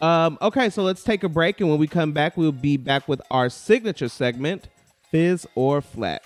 [0.00, 3.06] Um, okay, so let's take a break, and when we come back, we'll be back
[3.06, 4.68] with our signature segment,
[5.10, 6.22] Fizz or Flat.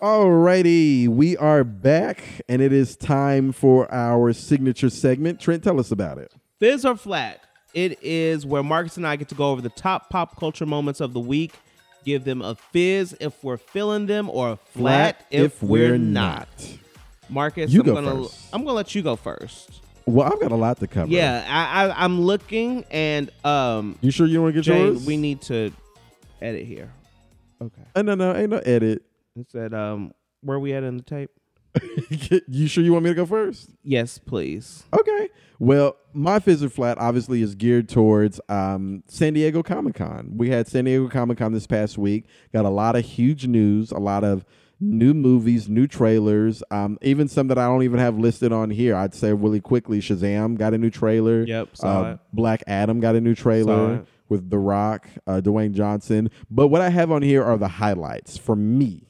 [0.00, 5.40] Alrighty, we are back, and it is time for our signature segment.
[5.40, 6.32] Trent, tell us about it.
[6.60, 7.40] Fizz or Flat.
[7.76, 10.98] It is where Marcus and I get to go over the top pop culture moments
[11.02, 11.52] of the week,
[12.06, 16.48] give them a fizz if we're feeling them, or a flat, if, we're, not.
[17.28, 18.48] Marcus, You I'm go gonna first.
[18.54, 19.82] I'm gonna let you go first.
[20.06, 21.12] Well, I've got a lot to cover.
[21.12, 25.04] Yeah, I, I I'm looking and um You sure you want to get Jane, yours?
[25.06, 25.70] we need to
[26.40, 26.90] edit here.
[27.60, 27.82] Okay.
[27.94, 29.02] Uh, no, no, ain't no edit.
[29.38, 31.30] It said um where we at in the tape?
[32.48, 33.70] you sure you want me to go first?
[33.82, 34.84] Yes, please.
[34.98, 35.28] Okay.
[35.58, 40.32] Well, my Fizzer Flat obviously is geared towards um, San Diego Comic Con.
[40.36, 42.26] We had San Diego Comic Con this past week.
[42.52, 44.44] Got a lot of huge news, a lot of
[44.80, 48.94] new movies, new trailers, um, even some that I don't even have listed on here.
[48.94, 51.44] I'd say really quickly Shazam got a new trailer.
[51.44, 52.16] Yep, Uh.
[52.34, 54.06] Black Adam got a new trailer it.
[54.28, 56.30] with The Rock, uh, Dwayne Johnson.
[56.50, 59.08] But what I have on here are the highlights for me.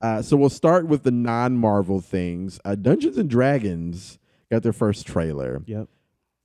[0.00, 2.60] Uh, so we'll start with the non-Marvel things.
[2.64, 4.18] Uh, Dungeons and Dragons
[4.50, 5.62] got their first trailer.
[5.66, 5.88] Yep.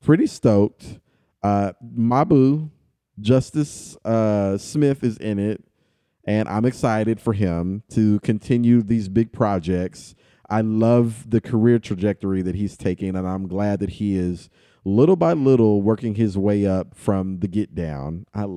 [0.02, 1.00] Pretty stoked.
[1.42, 2.70] Uh, Mabu,
[3.20, 5.64] Justice uh, Smith is in it,
[6.26, 10.16] and I'm excited for him to continue these big projects.
[10.50, 14.50] I love the career trajectory that he's taking, and I'm glad that he is
[14.86, 18.26] little by little working his way up from the Get Down.
[18.34, 18.48] I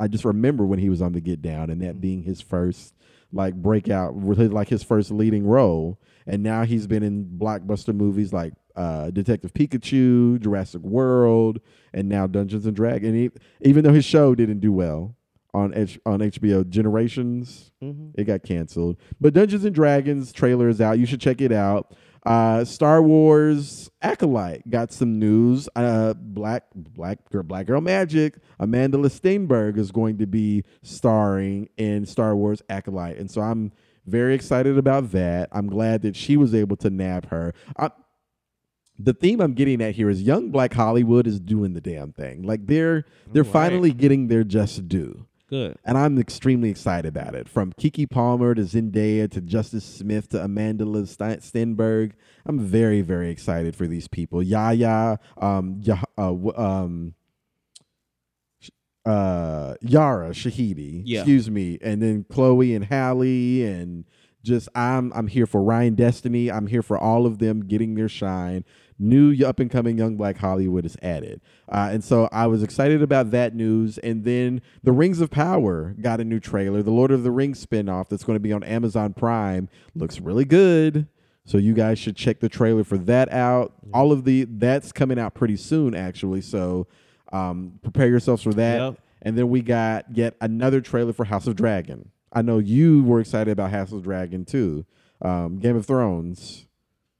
[0.00, 2.94] I just remember when he was on the Get Down, and that being his first
[3.32, 8.54] like breakout, like his first leading role, and now he's been in blockbuster movies like
[8.76, 11.60] uh, Detective Pikachu, Jurassic World,
[11.92, 13.08] and now Dungeons and Dragons.
[13.08, 13.30] And he,
[13.68, 15.14] even though his show didn't do well
[15.52, 18.12] on H- on HBO, Generations, Mhm.
[18.16, 18.96] it got canceled.
[19.20, 20.98] But Dungeons and Dragons trailer is out.
[20.98, 21.94] You should check it out.
[22.26, 25.68] Uh, Star Wars Acolyte got some news.
[25.76, 28.36] Uh, Black Black Girl Black Girl Magic.
[28.58, 33.72] Amanda Stenberg is going to be starring in Star Wars Acolyte, and so I'm
[34.06, 35.48] very excited about that.
[35.52, 37.52] I'm glad that she was able to nab her.
[37.76, 37.90] I,
[38.98, 42.42] the theme I'm getting at here is young Black Hollywood is doing the damn thing.
[42.42, 43.52] Like they're they're Right.
[43.52, 45.26] finally getting their just due.
[45.48, 45.76] Good.
[45.84, 47.48] And I'm extremely excited about it.
[47.48, 52.12] From Keke Palmer to Zendaya to Justice Smith to Amanda Sten- Stenberg,
[52.44, 54.42] I'm very, very excited for these people.
[54.42, 57.14] Yaya, um, Yah- uh, w- um,
[59.06, 61.20] uh, Yara Shahidi, Yeah.
[61.20, 64.04] excuse me, and then Chloe and Hallie, and
[64.44, 66.50] just I'm I'm here for Ryan Destiny.
[66.50, 68.64] I'm here for all of them getting their shine.
[68.98, 73.00] New up and coming young black Hollywood is added, uh, and so I was excited
[73.00, 73.98] about that news.
[73.98, 76.82] And then the Rings of Power got a new trailer.
[76.82, 80.44] The Lord of the Rings spinoff that's going to be on Amazon Prime looks really
[80.44, 81.06] good.
[81.44, 83.72] So you guys should check the trailer for that out.
[83.94, 86.42] All of the that's coming out pretty soon, actually.
[86.42, 86.86] So
[87.32, 88.80] um, prepare yourselves for that.
[88.80, 88.98] Yep.
[89.22, 92.10] And then we got yet another trailer for House of Dragon.
[92.32, 94.84] I know you were excited about House of Dragon too.
[95.22, 96.66] Um, Game of Thrones.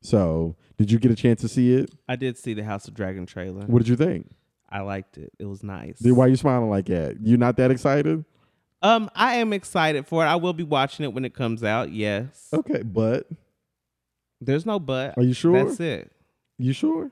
[0.03, 1.91] So did you get a chance to see it?
[2.09, 3.67] I did see the House of Dragon trailer.
[3.67, 4.31] What did you think?
[4.71, 5.33] I liked it.
[5.39, 5.99] It was nice.
[6.01, 7.17] Why are you smiling like that?
[7.21, 8.25] You're not that excited?
[8.81, 10.29] Um, I am excited for it.
[10.29, 11.91] I will be watching it when it comes out.
[11.91, 12.49] Yes.
[12.53, 13.27] Okay, but
[14.41, 15.17] There's no but.
[15.19, 15.65] Are you sure?
[15.65, 16.13] That's it.
[16.59, 17.11] you sure?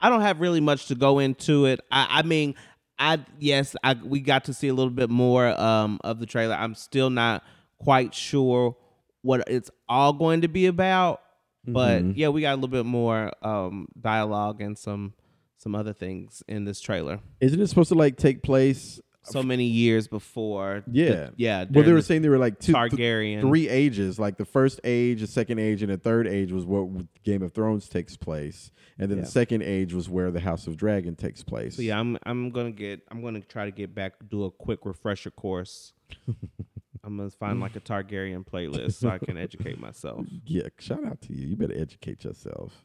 [0.00, 1.80] I don't have really much to go into it.
[1.90, 2.54] I, I mean,
[2.98, 6.54] I yes, I we got to see a little bit more um of the trailer.
[6.54, 7.42] I'm still not
[7.78, 8.76] quite sure
[9.22, 11.20] what it's all going to be about,
[11.66, 12.12] but Mhm.
[12.16, 15.14] yeah, we got a little bit more um dialogue and some
[15.58, 17.20] some other things in this trailer.
[17.40, 19.00] Isn't it supposed to like take place?
[19.22, 21.30] So many years before, the- Yeah.
[21.36, 21.64] yeah.
[21.70, 24.18] Well, they were the saying they were like two, th- three ages.
[24.18, 26.88] Like the first age, the second age, and the third age was what
[27.22, 29.24] Game of Thrones takes place, and then Yeah.
[29.24, 31.76] the second age was where the House of Dragon takes place.
[31.76, 34.86] So yeah, I'm I'm gonna get I'm gonna try to get back do a quick
[34.86, 35.92] refresher course.
[37.02, 40.26] I'm gonna find like a Targaryen playlist so I can educate myself.
[40.44, 41.48] Yeah, shout out to you.
[41.48, 42.84] You better educate yourself.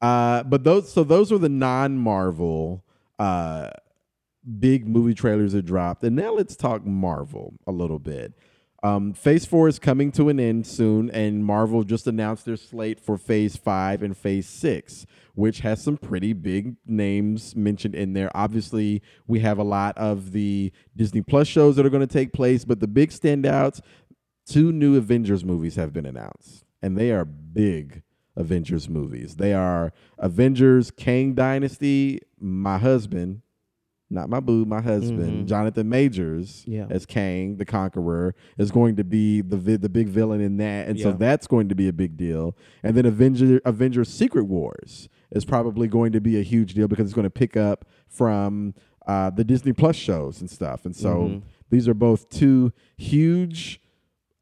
[0.00, 2.84] Uh, but those so those were the non-Marvel
[3.18, 3.70] uh
[4.58, 6.02] big movie trailers that dropped.
[6.02, 8.34] And now let's talk Marvel a little bit.
[8.84, 12.98] Um, phase four is coming to an end soon, and Marvel just announced their slate
[12.98, 18.30] for phase five and phase six, which has some pretty big names mentioned in there.
[18.34, 22.32] Obviously, we have a lot of the Disney Plus shows that are going to take
[22.32, 23.80] place, but the big standouts
[24.44, 28.02] two new Avengers movies have been announced, and they are big
[28.36, 29.36] Avengers movies.
[29.36, 33.41] They are Avengers Kang Dynasty, my husband,
[34.12, 35.48] not my boo, my husband, Mhm.
[35.48, 36.86] Jonathan Majors Yeah.
[36.90, 40.88] as Kang the Conqueror is going to be the vi- the big villain in that,
[40.88, 42.54] and so that's going to be a big deal.
[42.82, 47.06] And then Avenger Avengers Secret Wars is probably going to be a huge deal because
[47.06, 48.74] it's going to pick up from
[49.06, 50.84] uh, the Disney Plus shows and stuff.
[50.86, 51.42] And so Mhm.
[51.70, 53.80] these are both two huge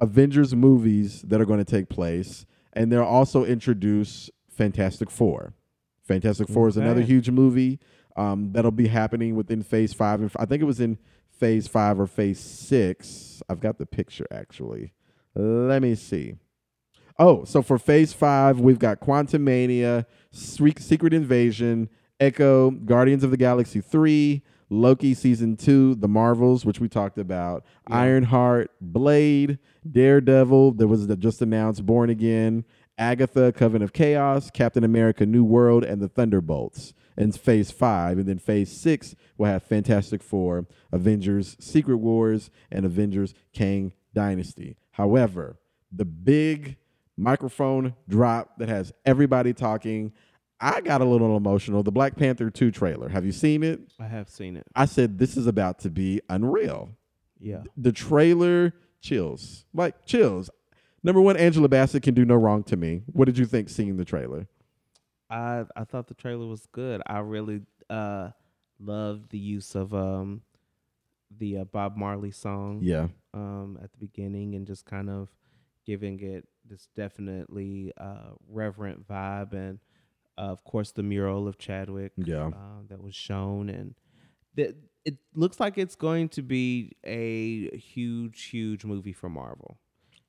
[0.01, 5.55] Avengers movies that are going to take place, and they'll also introduce Fantastic Four.
[6.03, 7.79] Fantastic Four is another huge movie
[8.17, 10.99] um, that'll be happening within Phase Five, and I think it was in
[11.29, 13.43] Phase Five or Phase Six.
[13.49, 14.93] I've got the picture actually.
[15.35, 16.35] Let me see.
[17.19, 21.89] Oh, so for Phase Five, we've got Quantumania, Secret Invasion,
[22.19, 27.65] Echo, Guardians of the Galaxy Three, Loki season two, The Marvels, which we talked about,
[27.89, 27.99] Yeah.
[27.99, 29.59] Ironheart, Blade,
[29.91, 30.73] Daredevil.
[30.73, 32.65] There was just announced Born Again,
[32.97, 36.95] Agatha, Coven of Chaos, Captain America: New World, and the Thunderbolts.
[37.21, 42.85] And Phase Five, and then Phase Six will have Fantastic Four, Avengers: Secret Wars, and
[42.85, 44.77] Avengers: Kang Dynasty.
[44.93, 45.59] However,
[45.93, 46.77] the big
[47.17, 50.13] microphone drop that has everybody talking.
[50.63, 51.83] I got a little emotional.
[51.83, 53.09] The Black Panther 2 trailer.
[53.09, 53.81] Have you seen it?
[53.99, 54.67] I have seen it.
[54.75, 56.91] I said this is about to be unreal.
[57.39, 57.63] Yeah.
[57.79, 59.65] The trailer chills.
[59.73, 60.51] Like chills.
[61.03, 63.03] Number one, Angela Bassett can do no wrong to me.
[63.07, 64.49] What did you think seeing the trailer?
[65.31, 67.01] I I thought the trailer was good.
[67.07, 68.31] I really uh
[68.79, 70.43] loved the use of um
[71.39, 73.09] the uh, Bob Marley song Yeah.
[73.35, 75.29] um at the beginning and just kind of
[75.87, 79.79] giving it this definitely uh reverent vibe and
[80.39, 82.49] uh, of course the mural of Chadwick Yeah.
[82.49, 83.95] uh, that was shown and
[84.57, 89.79] it looks like it's going to be a huge huge movie for Marvel.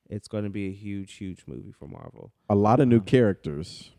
[0.09, 2.31] It's going to be a huge huge movie for Marvel.
[2.49, 3.91] A lot of new characters.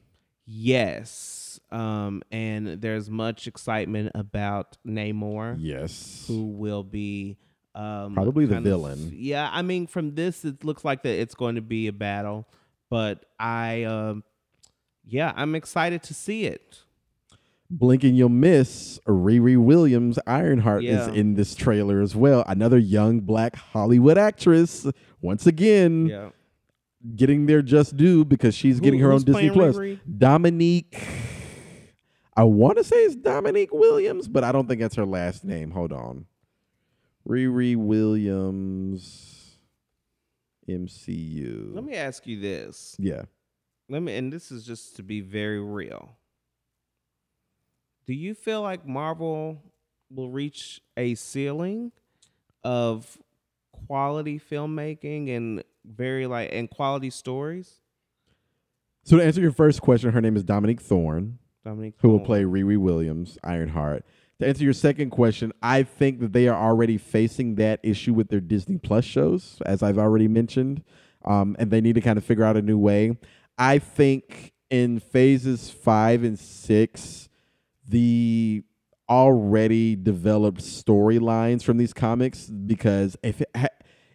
[0.46, 1.60] Yes.
[1.70, 6.24] Um, and there's much excitement about Namor, Yes.
[6.26, 7.38] who will be
[7.74, 9.12] um, Probably the kind of- villain.
[9.14, 12.46] yeah, I mean, from this, it looks like that it's going to be a battle,
[12.90, 14.24] but I, um,
[15.06, 16.82] yeah, I'm excited to see it.
[17.70, 21.08] Blinking you'll miss Riri Williams Ironheart Yeah.
[21.08, 22.44] is in this trailer as well.
[22.46, 24.86] Another young black Hollywood actress.
[25.22, 26.28] Once again, Yeah.
[27.16, 29.76] Getting their just due because she's Who- getting her own Disney Plus.
[30.18, 30.98] Dominique.
[32.36, 35.70] I want to say it's Dominique Williams, but I don't think that's her last name.
[35.72, 36.26] Hold on.
[37.28, 39.58] Riri Williams,
[40.68, 41.74] MCU.
[41.74, 42.96] Let me ask you this.
[42.98, 43.22] yeah.
[43.88, 46.16] Let me, and this is just to be very real.
[48.06, 49.62] Do you feel like Marvel
[50.10, 51.92] will reach a ceiling
[52.64, 53.18] of
[53.86, 57.80] quality filmmaking and very like and quality stories?
[59.04, 61.38] So to answer your first question, her name is Dominique Thorne.
[61.64, 64.04] Dominique, who will play Riri Williams, Ironheart.
[64.40, 68.28] To answer your second question, I think that they are already facing that issue with
[68.28, 70.82] their Disney Plus shows, as I've already mentioned,
[71.24, 73.16] um, and they need to kind of figure out a new way.
[73.58, 77.28] I think in phases five and six,
[77.86, 78.64] the
[79.08, 83.50] already developed storylines from these comics, because if it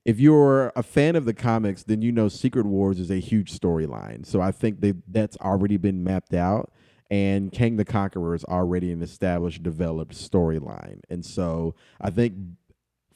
[0.08, 3.52] if you're a fan of the comics, then you know Secret Wars is a huge
[3.52, 4.26] storyline.
[4.26, 6.72] So I think they that's already been mapped out
[7.12, 11.02] and Kang the Conqueror is already an established, developed storyline.
[11.10, 12.36] And so I think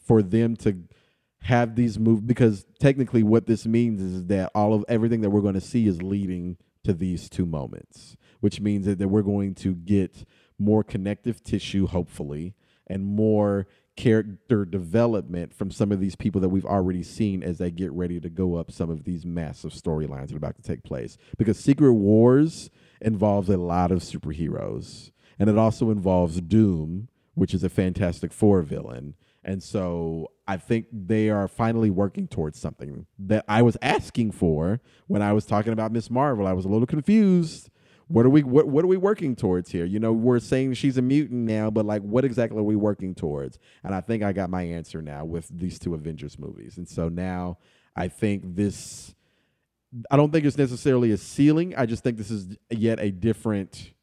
[0.05, 0.79] for them to
[1.43, 5.41] have these moves, because technically what this means is that all of everything that we're
[5.41, 9.55] going to see is leading to these two moments, which means that, that we're going
[9.55, 10.25] to get
[10.59, 12.53] more connective tissue, hopefully,
[12.87, 13.65] and more
[13.97, 18.19] character development from some of these people that we've already seen as they get ready
[18.19, 21.17] to go up some of these massive storylines that are about to take place.
[21.37, 22.69] Because Secret Wars
[23.01, 28.61] involves a lot of superheroes, and it also involves Doom, which is a Fantastic Four
[28.61, 29.15] villain.
[29.43, 34.81] And so I think they are finally working towards something that I was asking for
[35.07, 36.45] when I was talking about Miss Marvel.
[36.45, 37.69] I was a little confused.
[38.11, 39.85] What are we what what are we working towards here?
[39.85, 43.15] You know, we're saying she's a mutant now, but like what exactly are we working
[43.15, 43.57] towards?
[43.83, 46.77] And I think I got my answer now with these two Avengers movies.
[46.77, 47.57] And so now
[47.95, 49.15] I think this
[50.09, 51.73] I don't think it's necessarily a ceiling.
[51.75, 53.93] I just think this is yet a different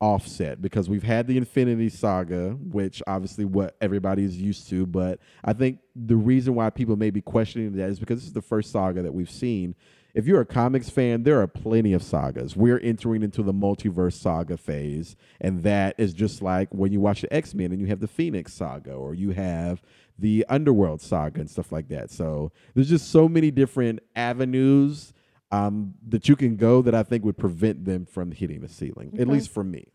[0.00, 5.52] offset because we've had the Infinity Saga, which obviously what everybody's used to, but I
[5.52, 8.70] think the reason why people may be questioning that is because this is the first
[8.70, 9.74] saga that we've seen.
[10.18, 12.56] If you're a comics fan, there are plenty of sagas.
[12.56, 17.20] We're entering into the multiverse saga phase, and that is just like when you watch
[17.20, 19.80] the X Men and you have the Phoenix saga, or you have
[20.18, 22.10] the Underworld saga and stuff like that.
[22.10, 25.12] So there's just so many different avenues
[25.52, 29.14] um, that you can go that I think would prevent them from hitting the ceiling.
[29.20, 29.86] At least for me.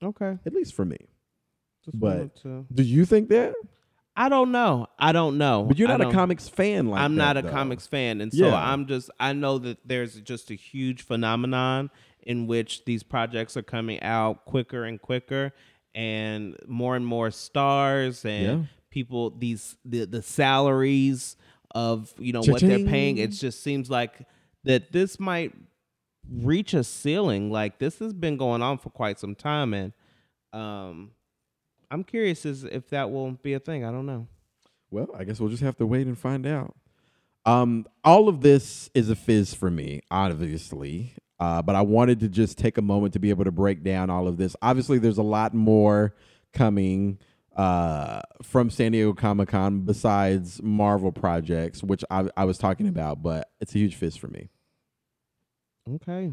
[0.00, 0.38] Okay.
[0.46, 0.98] At least for me.
[1.84, 3.54] Just But- to- Do you think that?
[4.20, 4.88] I don't know.
[4.98, 5.64] I don't know.
[5.68, 7.50] But you're not a comics fan like I'm that, not a though.
[7.52, 8.54] comics fan, and so Yeah.
[8.56, 11.90] I'm just I know that there's just a huge phenomenon
[12.22, 15.52] in which these projects are coming out quicker and quicker,
[15.94, 18.66] and more and more stars and Yeah.
[18.90, 21.36] people these the the salaries
[21.70, 23.18] of you know what they're paying.
[23.18, 24.26] It just seems like
[24.64, 25.54] that this might
[26.30, 27.50] reach a ceiling.
[27.52, 29.92] Like this has been going on for quite some time, and
[30.52, 31.12] um,
[31.90, 33.84] I'm curious as if that will be a thing.
[33.84, 34.26] I don't know.
[34.90, 36.74] Well, I guess we'll just have to wait and find out.
[37.44, 41.14] Um, all of this is a fizz for me, obviously.
[41.40, 44.10] Uh, but I wanted to just take a moment to be able to break down
[44.10, 44.56] all of this.
[44.60, 46.14] Obviously, there's a lot more
[46.52, 47.18] coming
[47.56, 53.22] uh, from San Diego Comic Con besides Marvel projects, which I, I was talking about,
[53.22, 54.48] but it's a huge fizz for me.
[55.94, 56.32] Okay,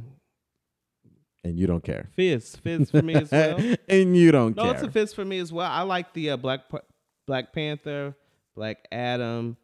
[1.45, 2.09] And you don't care.
[2.15, 3.59] fizz, fizz for me as well.
[3.87, 4.73] and you don't No, care.
[4.73, 5.69] it's a fizz for me as well.
[5.71, 6.79] I like the uh, Black Pa-
[7.27, 8.15] Black Panther,
[8.55, 9.55] Black Adam,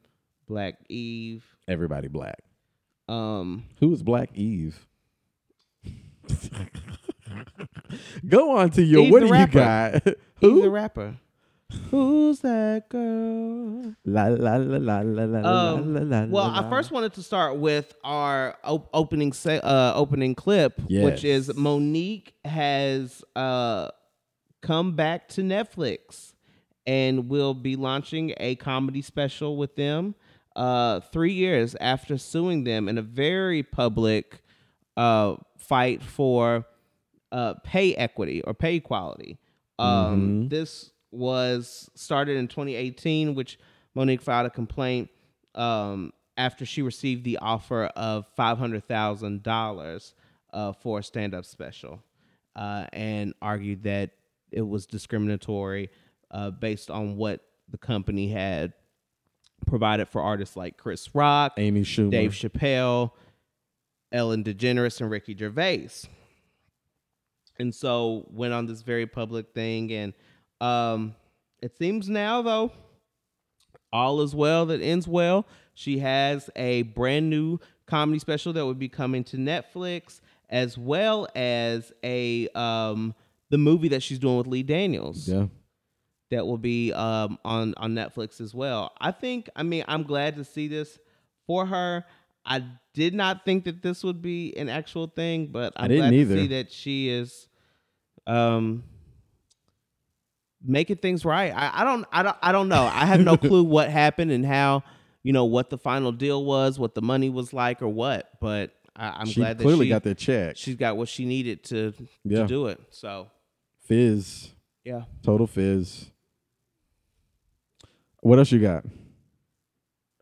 [0.48, 1.44] Black Eve.
[1.68, 2.38] Everybody black.
[3.10, 4.88] Um, Who is Black Eve?
[8.28, 9.04] Go on to your.
[9.06, 9.54] Eve what do you rapper.
[9.54, 10.08] got?
[10.08, 10.70] Eve the Who?
[10.70, 11.16] rapper.
[11.90, 13.96] Who's that girl?
[14.06, 16.26] La la la la la la la Um, la la.
[16.28, 16.60] Well, la.
[16.66, 21.50] I first wanted to start with our op- opening se- uh, opening clip, which is
[21.56, 23.90] Mo'Nique has uh,
[24.62, 26.34] come back to Netflix
[26.88, 30.16] and will be launching a comedy special with them
[30.56, 34.42] uh, three years after suing them in a very public
[34.98, 36.66] uh, fight for
[37.32, 39.38] uh, pay equity or pay equality.
[39.80, 43.60] Um, This was started in 2018, which
[43.96, 45.10] Mo'Nique filed a complaint
[45.56, 50.14] um, after she received the offer of $500,000
[50.54, 52.02] uh, for a stand up special
[52.56, 54.12] uh, and argued that
[54.52, 55.90] it was discriminatory
[56.32, 58.74] uh, based on what the company had
[59.68, 62.12] provided for artists like Chris Rock, Amy Schumer.
[62.12, 63.12] Dave Chappelle,
[64.12, 65.90] Ellen DeGeneres, and Ricky Gervais.
[67.60, 70.14] and so went on this very public thing and
[70.62, 71.16] um
[71.62, 72.72] it seems now though
[73.94, 78.74] all is well that ends well she has a brand new comedy special that will
[78.74, 83.14] be coming to netflix as well as a um
[83.50, 85.48] the movie that she's doing with lee daniels Yeah.
[86.30, 88.94] that will be um, on on Netflix as well.
[89.02, 89.50] I think.
[89.54, 90.98] I mean, I'm glad to see this
[91.46, 92.06] for her.
[92.46, 92.64] I
[92.94, 96.36] did not think that this would be an actual thing, but I'm didn't glad either.
[96.36, 97.48] to see that she is
[98.28, 98.84] um
[100.66, 101.52] making things right.
[101.56, 102.06] I, I don't.
[102.12, 102.38] I don't.
[102.42, 102.84] I don't know.
[102.84, 104.84] I have no clue what happened and how.
[105.24, 108.30] You know what the final deal was, what the money was like, or what.
[108.40, 110.58] But I, I'm she glad that clearly she got the check.
[110.58, 111.94] she's got what she needed to
[112.24, 112.40] Yeah.
[112.42, 112.80] to do it.
[112.90, 113.28] So
[113.86, 114.50] Fizz.
[114.84, 115.04] yeah.
[115.22, 116.10] Total fizz.
[118.22, 118.84] What else you got?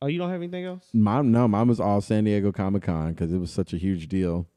[0.02, 0.86] Oh, you don't have anything else?
[0.94, 4.08] Mom, no, mine was all San Diego Comic Con because it was such a huge
[4.08, 4.48] deal.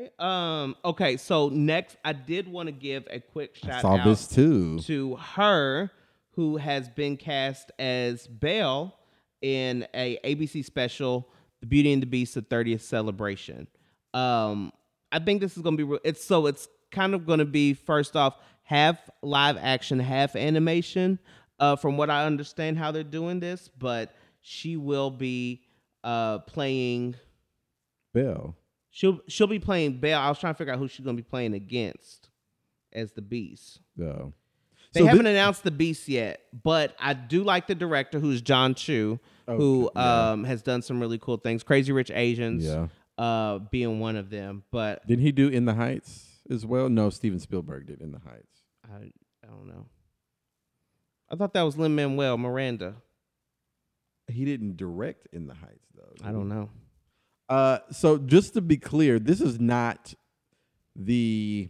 [0.00, 0.10] Okay.
[0.18, 4.04] Um, okay, so next I did want to give a quick I shout saw out
[4.04, 4.78] this too.
[4.80, 5.90] to her
[6.32, 8.96] who has been cast as Belle
[9.42, 11.28] in a ABC special,
[11.60, 13.66] The Beauty and the Beast, the 30th celebration.
[14.14, 14.72] Um,
[15.12, 18.16] I think this is gonna be re- it's so it's kind of gonna be first
[18.16, 21.18] off half live action, half animation.
[21.58, 25.62] Uh, from what I understand, how they're doing this, but she will be
[26.02, 27.16] uh playing
[28.14, 28.56] Belle.
[28.90, 30.20] She'll she'll be playing Belle.
[30.20, 32.28] I was trying to figure out who she's gonna be playing against
[32.92, 33.80] as the Beast.
[33.96, 34.32] No.
[34.92, 38.42] They So haven't thi- announced the Beast yet, but I do like the director, who's
[38.42, 40.30] Jon Chu, who Okay, yeah.
[40.32, 41.62] um has done some really cool things.
[41.62, 42.88] Crazy Rich Asians, Yeah.
[43.16, 44.64] uh, being one of them.
[44.72, 46.88] But Didn't he do In the Heights as well?
[46.88, 48.62] No, Steven Spielberg did In the Heights.
[48.92, 49.12] I
[49.44, 49.86] I don't know.
[51.30, 52.96] I thought that was Lin Manuel Miranda.
[54.26, 56.14] He didn't direct In the Heights though.
[56.28, 56.70] I don't know.
[57.50, 60.14] Uh, so just to be clear, this is not
[60.94, 61.68] the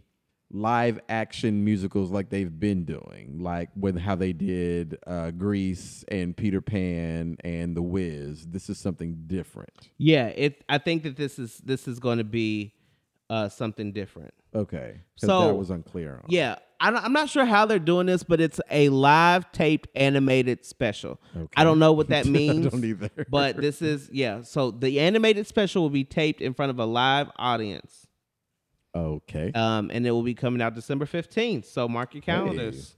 [0.51, 6.37] live action musicals like they've been doing, like with how they did uh, Grease and
[6.37, 8.45] Peter Pan and The Wiz.
[8.45, 9.89] This is something different.
[9.97, 10.63] Yeah, it.
[10.69, 12.73] I think that this is this is going to be
[13.29, 14.33] uh something different.
[14.53, 16.15] Okay, So- that was unclear.
[16.17, 16.25] On.
[16.27, 21.21] Yeah, I'm not sure how they're doing this, but it's a live taped animated special.
[21.35, 21.47] Okay.
[21.55, 22.65] I don't know what that means.
[22.67, 23.09] I don't either.
[23.29, 24.41] But this is yeah.
[24.41, 28.07] So the animated special will be taped in front of a live audience,
[28.95, 31.65] okay, um, and it will be coming out December 15th.
[31.65, 32.95] So mark your calendars.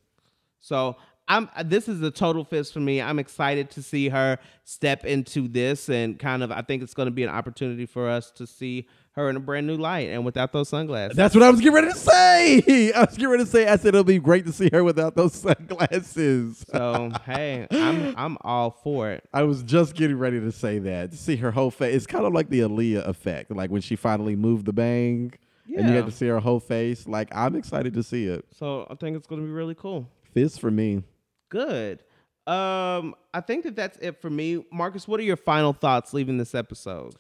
[0.59, 0.95] So
[1.27, 3.01] I'm this is a total fist for me.
[3.01, 6.51] I'm excited to see her step into this and kind of.
[6.51, 9.39] I think it's going to be an opportunity for us to see her in a
[9.39, 11.15] brand new light and without those sunglasses.
[11.15, 12.91] that's what I was getting ready to say.
[12.95, 13.67] I was getting ready to say.
[13.67, 16.63] I said it'll be great to see her without those sunglasses.
[16.71, 19.23] so hey, I'm I'm all for it.
[19.33, 21.11] I was just getting ready to say that.
[21.11, 21.95] To see her whole face.
[21.95, 23.51] It's kind of like the Aaliyah effect.
[23.51, 25.33] Like when she finally moved the bang
[25.67, 26.01] and you Yeah.
[26.01, 27.07] get to see her whole face.
[27.07, 28.45] Like I'm excited to see it.
[28.57, 30.09] So I think it's going to be really cool.
[30.33, 31.03] Fizz for me.
[31.49, 32.01] Good.
[32.47, 34.65] Um, I think that that's it for me.
[34.71, 37.13] Marcus, what are your final thoughts leaving this episode?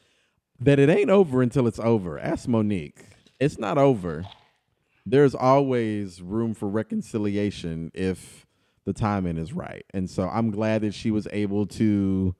[0.59, 2.19] That it ain't over until it's over.
[2.19, 3.03] Ask Mo'Nique.
[3.39, 4.25] It's not over.
[5.05, 8.45] There's always room for reconciliation if
[8.85, 9.85] the timing is right.
[9.93, 12.35] And so I'm glad that she was able to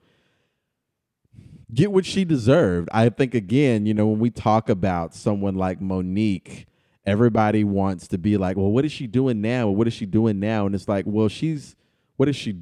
[1.73, 2.89] get what she deserved.
[2.91, 6.65] I think again, you know, when we talk about someone like Mo'Nique,
[7.05, 9.69] everybody wants to be like, well, what is she doing now?
[9.69, 10.65] What is she doing now?
[10.65, 11.75] And it's like, well, she's
[12.17, 12.59] what has she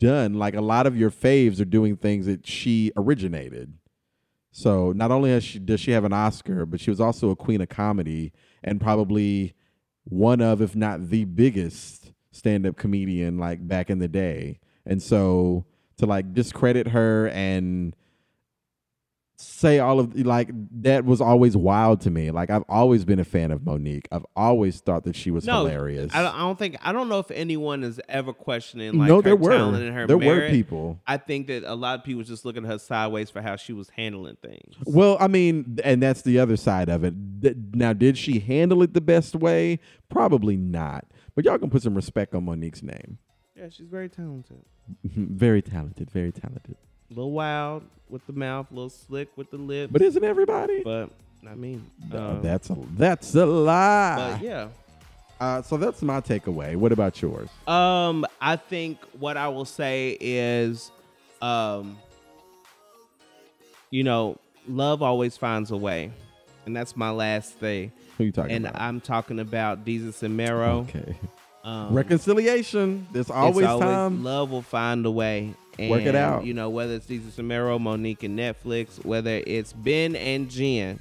[0.00, 0.34] done?
[0.34, 3.72] Like a lot of your faves are doing things that she originated.
[4.56, 7.60] So not only she, does she have an Oscar, but she was also a queen
[7.60, 8.32] of comedy
[8.62, 9.52] and probably
[10.04, 14.60] one of, if not the biggest stand-up comedian like back in the day.
[14.86, 15.64] And so
[15.96, 17.96] to like discredit her and
[19.36, 20.50] say all of like
[20.82, 22.30] that was always wild to me.
[22.30, 24.06] Like I've always been a fan of Mo'Nique.
[24.12, 26.14] I've always thought that she was hilarious.
[26.14, 29.16] I don't, I don't think I don't know if anyone is ever questioning like no,
[29.16, 31.00] her there were talent and her there were people.
[31.06, 33.72] I think that a lot of people just looking at her sideways for how she
[33.72, 34.76] was handling things.
[34.84, 37.14] Well, I mean, and that's the other side of it.
[37.74, 39.80] Now, did she handle it the best way?
[40.08, 41.06] Probably not.
[41.34, 43.18] But y'all can put some respect on Mo'Nique's name.
[43.56, 44.64] Yeah, she's very talented.
[45.04, 46.76] very talented, very talented.
[47.10, 49.92] A little wild with the mouth, a little slick with the lips.
[49.92, 50.82] But isn't everybody?
[50.82, 51.10] but
[51.48, 54.36] I mean, Uh, um, that's a that's a lie.
[54.38, 54.68] but yeah.
[55.40, 56.76] Uh, so that's my takeaway.
[56.76, 57.48] What about yours?
[57.66, 60.90] Um, I think what I will say is,
[61.42, 61.98] um,
[63.90, 66.12] you know, love always finds a way,
[66.66, 67.92] and that's my last thing.
[68.16, 68.80] Who you talking And about?
[68.80, 70.86] I'm talking about Desus and Mero.
[70.88, 71.16] okay.
[71.64, 73.06] Um, Reconciliation.
[73.12, 74.22] There's it's always, time.
[74.22, 75.54] Love will find a way.
[75.78, 76.44] And, Work it out.
[76.44, 81.00] You know, whether it's Desus and Mero, Mo'Nique and Netflix, whether it's Ben and Jen,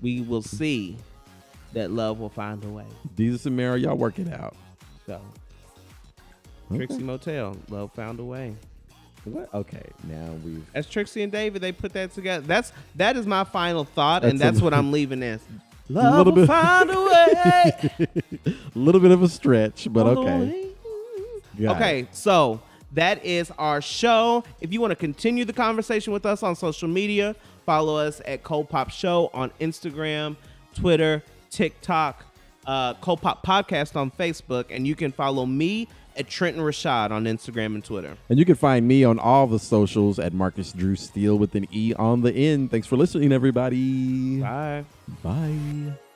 [0.00, 0.96] we will see
[1.72, 2.84] that love will find a way.
[3.18, 4.54] And Mary, y'all work it out.
[5.06, 5.20] So,
[6.72, 6.86] Okay.
[6.86, 8.54] Trixie Motel, love found a way.
[9.24, 9.52] What?
[9.52, 12.46] Okay, now we've As Trixie and David, they put that together.
[12.46, 15.40] That's that is my final thought, and That's a- that's what I'm leaving as.
[15.88, 18.08] little Love will bit- find a way.
[18.46, 20.68] a little bit of a stretch, but okay.
[21.60, 22.62] Okay, so
[22.92, 24.44] that is our show.
[24.60, 28.42] If you want to continue the conversation with us on social media, follow us at
[28.42, 30.36] Cold Pop Show on Instagram,
[30.74, 32.24] Twitter, TikTok,
[32.66, 37.24] uh, Cold Pop Podcast on Facebook, and you can follow me at Trenton Rashad on
[37.24, 38.16] Instagram and Twitter.
[38.28, 41.66] And you can find me on all the socials at Marcus Drew Steele with an
[41.72, 42.70] E on the end.
[42.70, 44.40] Thanks for listening, everybody.
[44.40, 44.84] Bye.
[45.22, 46.09] Bye.